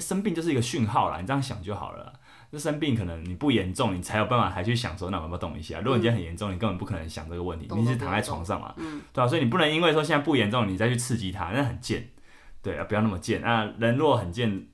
[0.00, 2.12] 生病就是一个讯号啦，你这样想就好了。
[2.50, 5.80] 那生病可能你不严重，你才有办法还去想说，那我要不要动一下？
[5.80, 12.08] 如果你今天很严重，你根本不可能想这个问题，你是躺在床上嘛，嗯、对啊，所以你不能因为说现在不严重，你再去刺激它，那很贱。
[12.62, 13.40] 对啊，不要那么贱。
[13.40, 14.66] 那人若很贱，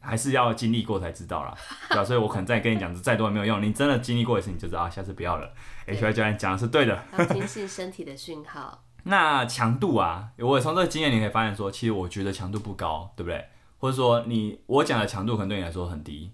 [0.00, 1.54] 还是要经历过才知道啦。
[1.88, 3.62] 对啊， 所以我可能再跟你讲，再多也没有用。
[3.62, 5.50] 你真的经历过一次，你就知道，下次不要了。
[5.86, 7.02] HY 教练讲的是对的。
[7.16, 8.82] 要听信身体的讯号。
[9.04, 13.44] 那强度啊，我从这个经验你可以发现说，其实我觉得强度不高，对不对？
[13.80, 16.30] 或者说你我讲的强度可能对你来说很低，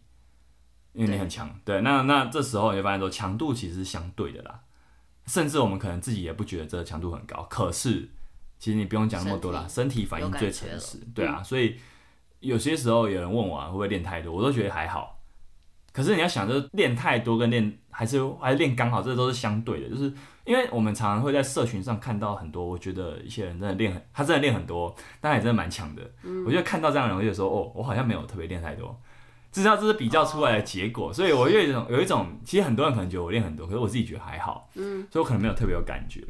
[0.92, 1.48] 因为你很强。
[1.64, 4.60] 对，对，那那这时候你会发现说，强度其实是相对的啦。
[5.26, 8.10] 甚至我们可能自己也不觉得这个强度很高，可是
[8.58, 11.42] 其实你不用讲那么多啦，身体，身体反应最诚实，对啊。
[11.42, 11.78] 所以
[12.40, 15.15] 有些时候有人问我、啊、会不会练太多，我都觉得还好。
[15.96, 19.88] 可是你要想，就是练太多跟练还是还是练刚好，这都是相对的。
[19.88, 20.12] 就是
[20.44, 26.02] 因为我们常常会在社群上看到很多，我觉得一些人真的练很，他真的练很多，但他也真的蛮强的。
[26.22, 28.94] 嗯、我觉得看到这样的人，我就说哦，我好像没有特别练太多。
[29.50, 36.22] 至少这是比较出来的结果，哦、所以我有一种有一种，其实很多人可能觉得我练很多，可是我自己觉得还好，嗯，所以我可能没有特别有感觉。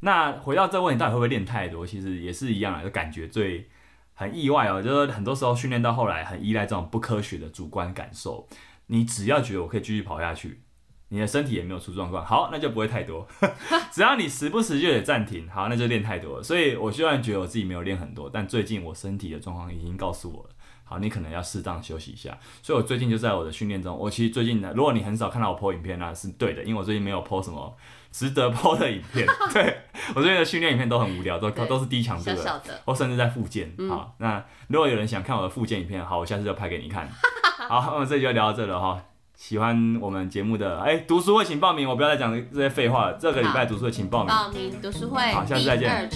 [0.00, 1.86] 那回到这个问题，到底会不会练太多？
[1.86, 3.68] 其实也是一样的，就感觉最
[4.14, 8.48] 很意外哦，就是很多时候训练到后来很依赖这种不科学的主观感受。
[8.86, 10.62] 你只要觉得我可以继续跑下去，
[11.08, 13.26] 你的身体也没有出状况，好，那就不会太多。
[13.92, 16.42] 只要你时不时就得暂停，好，那就练太多了。
[16.42, 20.50] 所以我虽然觉得我自己没有练很多，但最近我身体的状况已经告诉我了。
[20.86, 22.38] 好，你可能要适当休息一下。
[22.62, 23.96] 所以，我最近就在我的训练中。
[23.96, 27.74] 我其实最近呢，如果你很少看到我 po 影片，那是对的，因为我最近没有 po 什么
[28.14, 29.26] 值得 po 的影片。
[29.52, 29.76] 对，
[30.14, 33.74] 我这边的训练影片都很无聊，都都是低强度的，小小的，或甚至在复健。
[33.76, 37.08] 嗯、好，那如果有人想看我的复健影片，好，我下次就拍给你看。
[37.68, 39.02] 好，我们这集就聊到这了哈。
[39.36, 43.14] 喜欢我们节目的，哎，读书会请报名，我不要再讲这些废话了。
[43.14, 44.28] 这个礼拜读书会请报名。
[44.28, 45.32] 报名读书会。
[45.32, 46.08] 好，下次再见。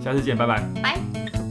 [0.00, 0.62] 下次见，拜拜。
[0.80, 1.41] 拜。